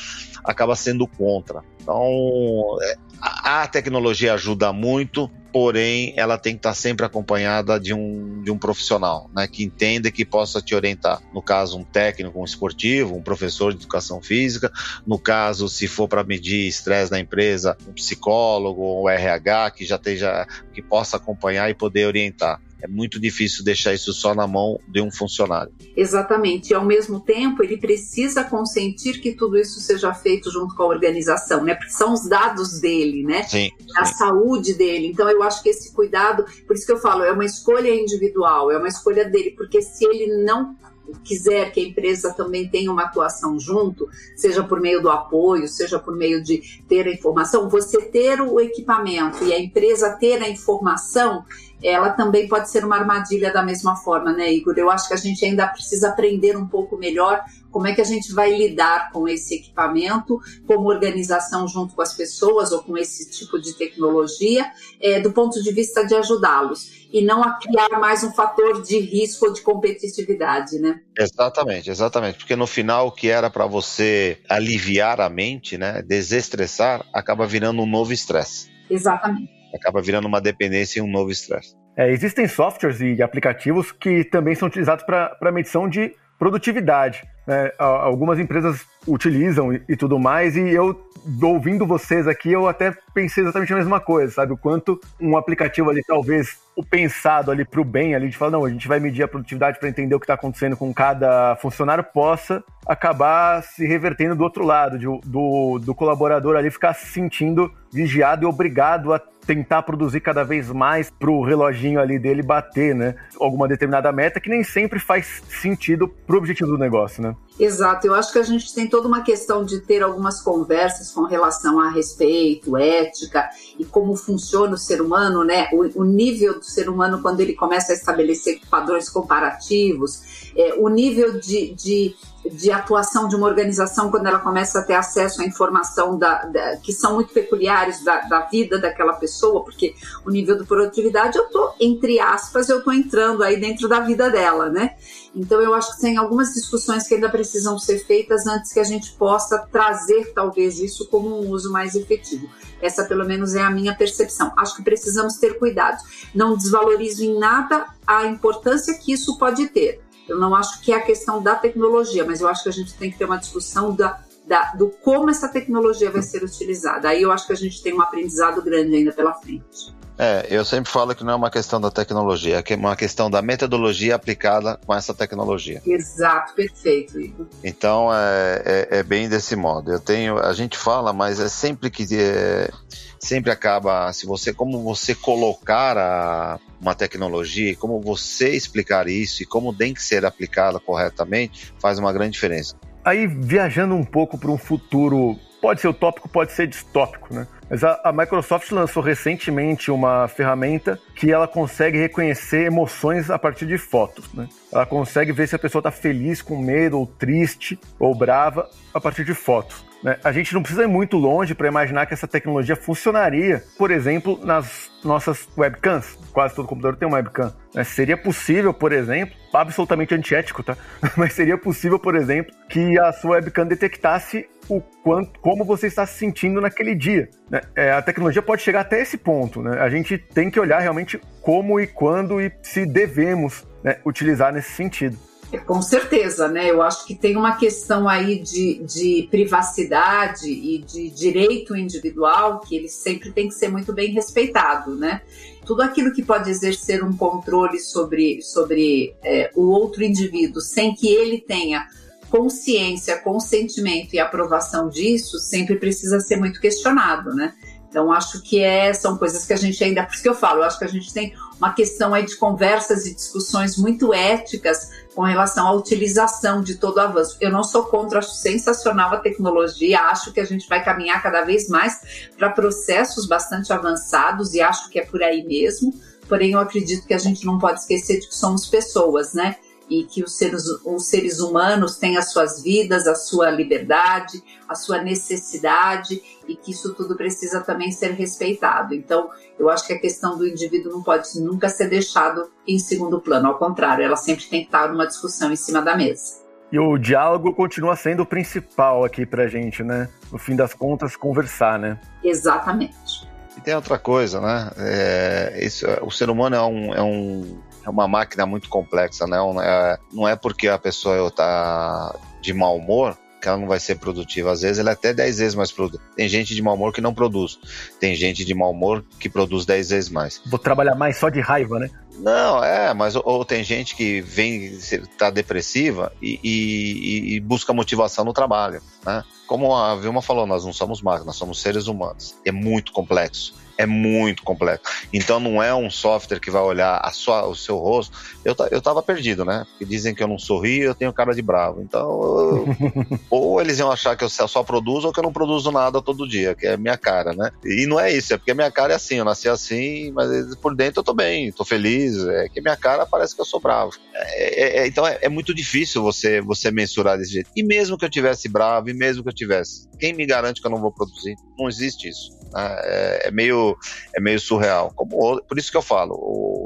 [0.43, 1.63] acaba sendo contra.
[1.81, 8.43] Então, é, a tecnologia ajuda muito, porém ela tem que estar sempre acompanhada de um,
[8.43, 11.23] de um profissional, né, que entenda que possa te orientar.
[11.33, 14.73] No caso, um técnico, um esportivo, um professor de educação física.
[15.07, 19.95] No caso, se for para medir estresse na empresa, um psicólogo, um RH que já
[19.95, 20.45] esteja,
[20.75, 25.01] que possa acompanhar e poder orientar é muito difícil deixar isso só na mão de
[25.01, 25.73] um funcionário.
[25.97, 26.71] Exatamente.
[26.71, 30.87] E ao mesmo tempo, ele precisa consentir que tudo isso seja feito junto com a
[30.87, 31.75] organização, né?
[31.75, 33.45] Porque são os dados dele, né?
[33.45, 33.71] Sim.
[33.97, 34.15] A sim.
[34.15, 35.07] saúde dele.
[35.07, 38.71] Então, eu acho que esse cuidado, por isso que eu falo, é uma escolha individual,
[38.71, 40.77] é uma escolha dele, porque se ele não
[41.25, 45.99] quiser que a empresa também tenha uma atuação junto, seja por meio do apoio, seja
[45.99, 50.49] por meio de ter a informação, você ter o equipamento e a empresa ter a
[50.49, 51.45] informação,
[51.83, 54.75] ela também pode ser uma armadilha da mesma forma, né, Igor?
[54.77, 58.05] Eu acho que a gente ainda precisa aprender um pouco melhor como é que a
[58.05, 63.31] gente vai lidar com esse equipamento, como organização junto com as pessoas ou com esse
[63.31, 68.25] tipo de tecnologia, é, do ponto de vista de ajudá-los e não a criar mais
[68.25, 71.01] um fator de risco ou de competitividade, né?
[71.19, 77.05] Exatamente, exatamente, porque no final o que era para você aliviar a mente, né, desestressar,
[77.13, 78.71] acaba virando um novo estresse.
[78.89, 81.75] Exatamente acaba virando uma dependência e um novo estresse.
[81.97, 87.23] É, existem softwares e aplicativos que também são utilizados para medição de produtividade.
[87.47, 87.71] Né?
[87.79, 91.01] Algumas empresas utilizam e, e, tudo mais, e eu,
[91.43, 94.53] ouvindo vocês aqui, eu até pensei exatamente a mesma coisa, sabe?
[94.53, 98.51] O quanto um aplicativo ali, talvez o pensado ali para o bem, ali, de falar,
[98.51, 101.57] não, a gente vai medir a produtividade para entender o que está acontecendo com cada
[101.57, 107.07] funcionário, possa acabar se revertendo do outro lado, de, do, do colaborador ali ficar se
[107.07, 112.43] sentindo vigiado e obrigado a tentar produzir cada vez mais para o reloginho ali dele
[112.43, 113.15] bater, né?
[113.39, 117.37] Alguma determinada meta que nem sempre faz sentido para o objetivo do negócio, né?
[117.59, 121.23] Exato, eu acho que a gente tem toda uma questão de ter algumas conversas com
[121.23, 125.69] relação a respeito, ética e como funciona o ser humano, né?
[125.73, 130.89] O, o nível do ser humano quando ele começa a estabelecer padrões comparativos, é, o
[130.89, 132.15] nível de, de
[132.51, 136.77] de atuação de uma organização quando ela começa a ter acesso à informação da, da,
[136.77, 139.95] que são muito peculiares da, da, vida daquela pessoa, porque
[140.25, 144.31] o nível de produtividade eu tô, entre aspas, eu tô entrando aí dentro da vida
[144.31, 144.97] dela, né?
[145.35, 148.85] Então eu acho que tem algumas discussões que ainda precisam ser feitas antes que a
[148.85, 152.49] gente possa trazer talvez isso como um uso mais efetivo.
[152.81, 154.53] Essa pelo menos é a minha percepção.
[154.57, 155.99] Acho que precisamos ter cuidado.
[156.35, 160.97] Não desvalorizo em nada a importância que isso pode ter eu não acho que é
[160.97, 163.95] a questão da tecnologia, mas eu acho que a gente tem que ter uma discussão
[163.95, 167.09] da, da, do como essa tecnologia vai ser utilizada.
[167.09, 169.95] Aí eu acho que a gente tem um aprendizado grande ainda pela frente.
[170.19, 173.43] É, eu sempre falo que não é uma questão da tecnologia, é uma questão da
[173.43, 175.83] metodologia aplicada com essa tecnologia.
[175.85, 177.47] Exato, perfeito, Igor.
[177.63, 179.93] Então é, é, é bem desse modo.
[179.93, 182.71] Eu tenho, a gente fala, mas é sempre que é,
[183.19, 189.47] sempre acaba, se você, como você colocar a, uma tecnologia, como você explicar isso e
[189.47, 192.77] como tem que ser aplicada corretamente, faz uma grande diferença.
[193.05, 197.47] Aí, viajando um pouco para um futuro, pode ser utópico, pode ser distópico, né?
[197.69, 203.67] Mas a, a, Microsoft lançou recentemente uma ferramenta que ela consegue reconhecer emoções a partir
[203.67, 204.49] de fotos, né?
[204.73, 209.01] Ela consegue ver se a pessoa está feliz, com medo, ou triste, ou brava a
[209.01, 209.86] partir de fotos.
[210.03, 210.19] Né?
[210.23, 214.39] A gente não precisa ir muito longe para imaginar que essa tecnologia funcionaria, por exemplo,
[214.45, 216.19] nas nossas webcams.
[216.33, 217.53] Quase todo computador tem uma webcam.
[217.75, 217.85] Né?
[217.85, 220.77] Seria possível, por exemplo, absolutamente antiético, tá?
[221.17, 226.05] Mas seria possível, por exemplo, que a sua webcam detectasse o quanto, como você está
[226.05, 227.29] se sentindo naquele dia.
[227.49, 227.61] Né?
[227.75, 229.63] É, a tecnologia pode chegar até esse ponto.
[229.63, 229.79] Né?
[229.81, 234.73] A gente tem que olhar realmente como e quando e se devemos né, utilizar nesse
[234.73, 235.17] sentido.
[235.65, 236.71] Com certeza, né?
[236.71, 242.77] Eu acho que tem uma questão aí de, de privacidade e de direito individual que
[242.77, 245.23] ele sempre tem que ser muito bem respeitado, né?
[245.65, 251.09] Tudo aquilo que pode exercer um controle sobre, sobre é, o outro indivíduo sem que
[251.09, 251.87] ele tenha
[252.29, 257.55] consciência, consentimento e aprovação disso sempre precisa ser muito questionado, né?
[257.89, 260.61] Então, acho que é, são coisas que a gente ainda, por isso que eu falo,
[260.61, 264.91] eu acho que a gente tem uma questão aí de conversas e discussões muito éticas
[265.15, 267.37] com relação à utilização de todo o avanço.
[267.41, 271.43] Eu não sou contra, acho sensacional a tecnologia, acho que a gente vai caminhar cada
[271.43, 275.95] vez mais para processos bastante avançados e acho que é por aí mesmo.
[276.29, 279.57] Porém, eu acredito que a gente não pode esquecer de que somos pessoas, né?
[279.89, 284.75] E que os seres, os seres humanos têm as suas vidas, a sua liberdade, a
[284.75, 288.95] sua necessidade e que isso tudo precisa também ser respeitado.
[288.95, 293.21] Então, eu acho que a questão do indivíduo não pode nunca ser deixado em segundo
[293.21, 296.45] plano, ao contrário, ela sempre tem que estar numa discussão em cima da mesa.
[296.71, 300.09] E o diálogo continua sendo o principal aqui pra gente, né?
[300.33, 301.99] No fim das contas, conversar, né?
[302.25, 303.27] Exatamente.
[303.57, 304.71] E tem outra coisa, né?
[304.77, 309.37] É, isso, o ser humano é, um, é, um, é uma máquina muito complexa, né?
[309.63, 313.97] É, não é porque a pessoa está de mau humor que ela não vai ser
[313.97, 314.51] produtiva.
[314.51, 316.03] Às vezes ela é até 10 vezes mais produtiva.
[316.17, 317.61] Tem gente de mau humor que não produz.
[318.01, 320.41] Tem gente de mau humor que produz 10 vezes mais.
[320.47, 321.89] Vou trabalhar mais só de raiva, né?
[322.19, 324.77] Não, é, mas ou, ou tem gente que vem,
[325.17, 329.23] tá depressiva e, e, e, busca motivação no trabalho, né?
[329.47, 332.35] Como a Vilma falou, nós não somos máquinas, nós somos seres humanos.
[332.45, 334.85] É muito complexo é muito complexo.
[335.13, 338.17] Então não é um software que vai olhar a sua, o seu rosto.
[338.45, 339.67] Eu, eu tava perdido, né?
[339.71, 341.81] Porque dizem que eu não sorri eu tenho cara de bravo.
[341.83, 342.67] Então, eu,
[343.31, 346.29] ou eles iam achar que eu só produzo ou que eu não produzo nada todo
[346.29, 347.51] dia, que é minha cara, né?
[347.65, 350.75] E não é isso, é porque minha cara é assim, eu nasci assim, mas por
[350.75, 352.17] dentro eu tô bem, tô feliz.
[352.27, 353.93] É que minha cara parece que eu sou bravo.
[354.15, 357.51] É, é, é então é, é, muito difícil você, você mensurar desse jeito.
[357.55, 360.67] E mesmo que eu tivesse bravo, e mesmo que eu tivesse, quem me garante que
[360.67, 361.37] eu não vou produzir?
[361.59, 362.37] Não existe isso.
[362.57, 362.77] Né?
[362.85, 363.77] É, é, meio,
[364.15, 364.93] é meio surreal.
[364.95, 366.17] Como, por isso que eu falo,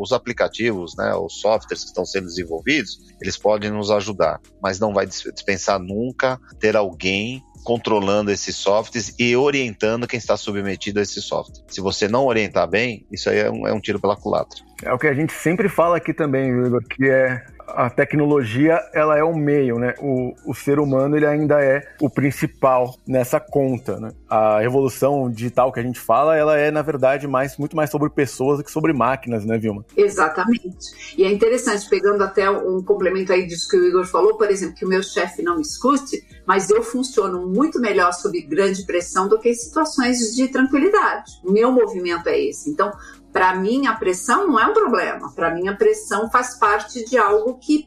[0.01, 4.95] os aplicativos, né, os softwares que estão sendo desenvolvidos, eles podem nos ajudar, mas não
[4.95, 11.20] vai dispensar nunca ter alguém controlando esses softwares e orientando quem está submetido a esse
[11.20, 11.62] software.
[11.68, 14.61] Se você não orientar bem, isso aí é um, é um tiro pela culatra.
[14.82, 19.18] É o que a gente sempre fala aqui também, Igor, que é a tecnologia ela
[19.18, 19.94] é o meio, né?
[20.00, 24.12] O, o ser humano ele ainda é o principal nessa conta, né?
[24.28, 28.08] A revolução digital que a gente fala, ela é na verdade mais muito mais sobre
[28.10, 29.84] pessoas do que sobre máquinas, né, Vilma?
[29.96, 31.14] Exatamente.
[31.16, 34.74] E é interessante pegando até um complemento aí disso que o Igor falou, por exemplo,
[34.74, 39.28] que o meu chefe não me escute, mas eu funciono muito melhor sob grande pressão
[39.28, 41.32] do que em situações de tranquilidade.
[41.44, 42.70] Meu movimento é esse.
[42.70, 42.90] Então,
[43.32, 45.32] para mim, a pressão não é um problema.
[45.34, 47.86] Para mim, a pressão faz parte de algo que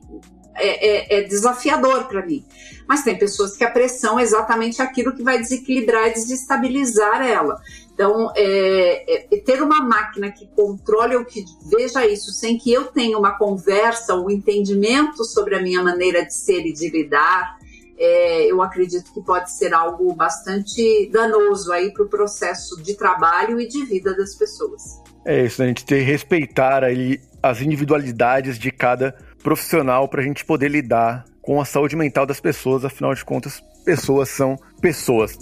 [0.56, 2.46] é, é, é desafiador para mim.
[2.88, 7.60] Mas tem pessoas que a pressão é exatamente aquilo que vai desequilibrar e desestabilizar ela.
[7.94, 12.86] Então, é, é, ter uma máquina que controle ou que veja isso sem que eu
[12.86, 17.58] tenha uma conversa, um entendimento sobre a minha maneira de ser e de lidar,
[17.98, 23.62] é, eu acredito que pode ser algo bastante danoso aí para o processo de trabalho
[23.62, 25.03] e de vida das pessoas.
[25.26, 25.66] É isso, né?
[25.66, 31.26] a gente que respeitar aí as individualidades de cada profissional para a gente poder lidar
[31.42, 35.38] com a saúde mental das pessoas, afinal de contas, pessoas são pessoas.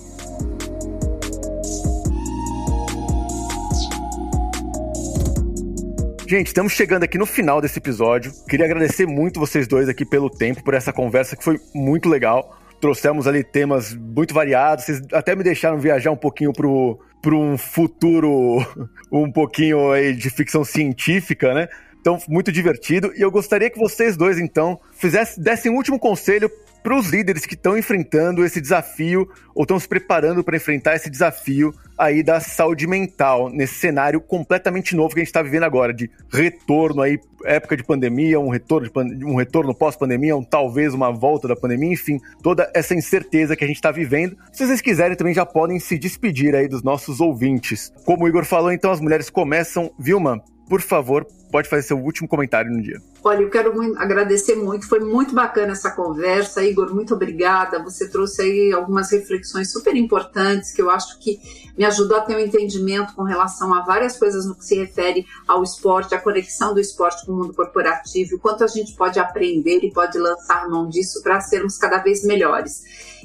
[6.28, 8.32] Gente, estamos chegando aqui no final desse episódio.
[8.48, 12.58] Queria agradecer muito vocês dois aqui pelo tempo, por essa conversa que foi muito legal.
[12.80, 14.86] Trouxemos ali temas muito variados.
[14.86, 18.60] Vocês até me deixaram viajar um pouquinho pro, para um futuro
[19.12, 21.68] um pouquinho aí de ficção científica, né?
[22.02, 23.14] Então, muito divertido.
[23.16, 26.52] E eu gostaria que vocês dois, então, fizessem, dessem um último conselho
[26.84, 31.10] para os líderes que estão enfrentando esse desafio ou estão se preparando para enfrentar esse
[31.10, 35.94] desafio aí da saúde mental nesse cenário completamente novo que a gente está vivendo agora
[35.94, 38.90] de retorno aí época de pandemia, um retorno
[39.24, 43.68] um retorno pós-pandemia, um talvez uma volta da pandemia, enfim, toda essa incerteza que a
[43.68, 44.36] gente está vivendo.
[44.52, 47.92] Se vocês quiserem também já podem se despedir aí dos nossos ouvintes.
[48.06, 50.42] Como o Igor falou, então as mulheres começam, Vilma,
[50.72, 53.02] por favor, pode fazer seu último comentário no dia.
[53.22, 57.84] Olha, eu quero muito, agradecer muito, foi muito bacana essa conversa, Igor, muito obrigada.
[57.84, 61.42] Você trouxe aí algumas reflexões super importantes que eu acho que
[61.78, 65.26] me ajudou a ter um entendimento com relação a várias coisas no que se refere
[65.46, 69.20] ao esporte, a conexão do esporte com o mundo corporativo, o quanto a gente pode
[69.20, 72.82] aprender e pode lançar mão disso para sermos cada vez melhores.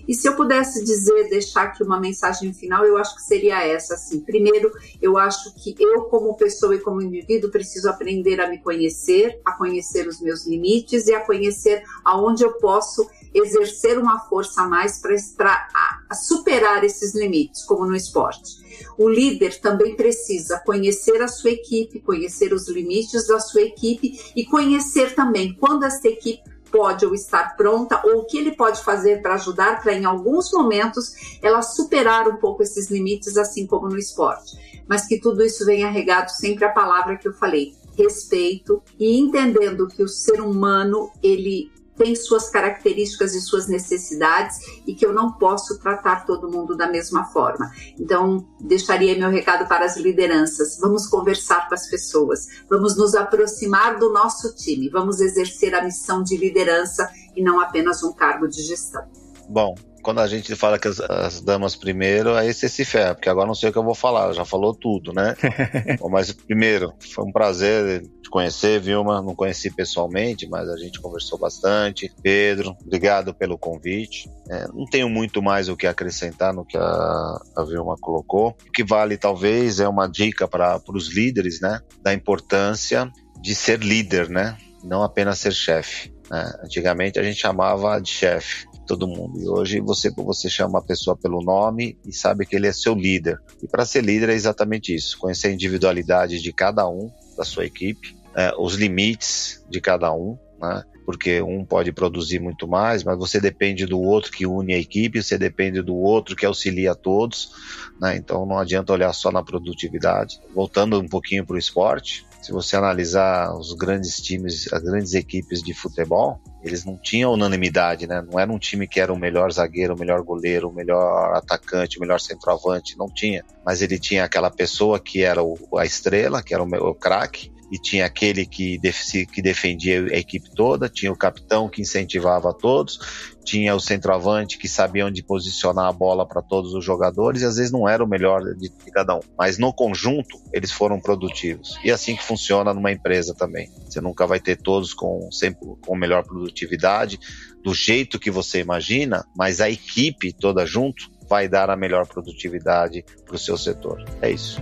[0.07, 3.94] E se eu pudesse dizer, deixar aqui uma mensagem final, eu acho que seria essa,
[3.94, 4.20] assim.
[4.20, 9.40] Primeiro, eu acho que eu como pessoa e como indivíduo preciso aprender a me conhecer,
[9.44, 14.68] a conhecer os meus limites e a conhecer aonde eu posso exercer uma força a
[14.68, 15.68] mais para
[16.14, 18.64] superar esses limites, como no esporte.
[18.98, 24.44] O líder também precisa conhecer a sua equipe, conhecer os limites da sua equipe e
[24.44, 29.22] conhecer também quando essa equipe pode ou estar pronta ou o que ele pode fazer
[29.22, 33.98] para ajudar para em alguns momentos ela superar um pouco esses limites, assim como no
[33.98, 34.84] esporte.
[34.86, 39.88] Mas que tudo isso venha regado sempre a palavra que eu falei, respeito e entendendo
[39.88, 45.32] que o ser humano ele tem suas características e suas necessidades e que eu não
[45.32, 47.70] posso tratar todo mundo da mesma forma.
[47.99, 50.78] Então, deixaria meu recado para as lideranças.
[50.78, 56.22] Vamos conversar com as pessoas, vamos nos aproximar do nosso time, vamos exercer a missão
[56.22, 59.05] de liderança e não apenas um cargo de gestão.
[59.49, 59.74] Bom,
[60.07, 63.48] quando a gente fala que as, as, damas primeiro, aí você se ferra, porque agora
[63.48, 65.34] não sei o que eu vou falar, já falou tudo, né?
[65.98, 69.20] Bom, mas primeiro, foi um prazer te conhecer, Vilma.
[69.20, 72.09] Não conheci pessoalmente, mas a gente conversou bastante.
[72.22, 74.30] Pedro, obrigado pelo convite.
[74.48, 78.57] É, não tenho muito mais o que acrescentar no que a, a Vilma colocou.
[78.68, 81.80] O que vale, talvez, é uma dica para os líderes, né?
[82.00, 83.11] Da importância
[83.42, 84.57] de ser líder, né?
[84.84, 86.14] Não apenas ser chefe.
[86.30, 86.52] Né?
[86.62, 89.41] Antigamente a gente chamava de chefe todo mundo.
[89.41, 92.95] E hoje você, você chama a pessoa pelo nome e sabe que ele é seu
[92.95, 93.41] líder.
[93.62, 97.66] E para ser líder é exatamente isso: conhecer a individualidade de cada um da sua
[97.66, 100.82] equipe, é, os limites de cada um, né?
[101.07, 105.22] porque um pode produzir muito mais, mas você depende do outro que une a equipe,
[105.22, 107.53] você depende do outro que auxilia todos,
[108.01, 108.16] né?
[108.16, 110.41] então não adianta olhar só na produtividade.
[110.53, 115.62] Voltando um pouquinho para o esporte, se você analisar os grandes times, as grandes equipes
[115.62, 118.22] de futebol, eles não tinham unanimidade, né?
[118.22, 121.99] Não era um time que era o melhor zagueiro, o melhor goleiro, o melhor atacante,
[121.99, 123.45] o melhor centroavante, não tinha.
[123.64, 127.53] Mas ele tinha aquela pessoa que era o, a estrela, que era o, o craque,
[127.70, 132.52] e tinha aquele que, def que defendia a equipe toda, tinha o capitão que incentivava
[132.52, 132.98] todos,
[133.44, 137.56] tinha o centroavante que sabia onde posicionar a bola para todos os jogadores, e às
[137.56, 141.78] vezes não era o melhor de, de, cada um, mas no conjunto eles foram produtivos.
[141.84, 143.70] E é assim que funciona numa empresa também.
[143.88, 147.18] Você nunca vai ter todos com sempre com melhor produtividade,
[147.62, 153.04] do jeito que você imagina, mas a equipe toda junto vai dar a melhor produtividade
[153.24, 154.04] para o seu setor.
[154.22, 154.60] É isso.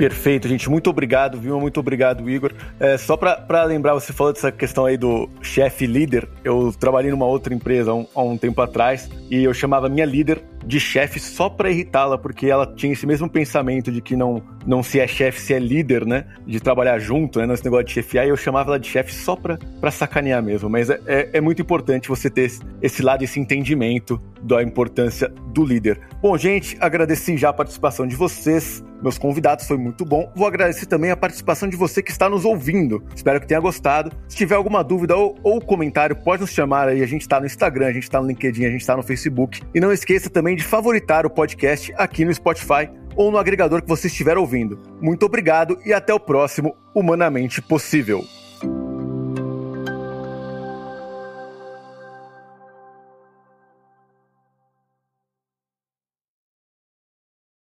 [0.00, 0.70] Perfeito, gente.
[0.70, 1.60] Muito obrigado, Vilma.
[1.60, 2.54] Muito obrigado, Igor.
[2.78, 6.26] É, só para lembrar, você falou dessa questão aí do chefe líder.
[6.42, 10.06] Eu trabalhei numa outra empresa há um, há um tempo atrás e eu chamava minha
[10.06, 14.42] líder de chefe só para irritá-la, porque ela tinha esse mesmo pensamento de que não,
[14.66, 16.26] não se é chefe, se é líder, né?
[16.46, 17.46] De trabalhar junto, né?
[17.46, 20.68] Nesse negócio de chefiar, e eu chamava ela de chefe só pra, pra sacanear mesmo.
[20.68, 25.28] Mas é, é, é, muito importante você ter esse, esse lado, esse entendimento da importância
[25.52, 26.00] do líder.
[26.22, 30.30] Bom, gente, agradeci já a participação de vocês, meus convidados, foi muito bom.
[30.34, 33.02] Vou agradecer também a participação de você que está nos ouvindo.
[33.14, 34.12] Espero que tenha gostado.
[34.28, 37.02] Se tiver alguma dúvida ou, ou comentário, pode nos chamar aí.
[37.02, 39.62] A gente está no Instagram, a gente está no LinkedIn, a gente está no Facebook.
[39.74, 43.82] E não esqueça também também de favoritar o podcast aqui no Spotify ou no agregador
[43.82, 44.78] que você estiver ouvindo.
[45.00, 48.24] Muito obrigado e até o próximo Humanamente Possível.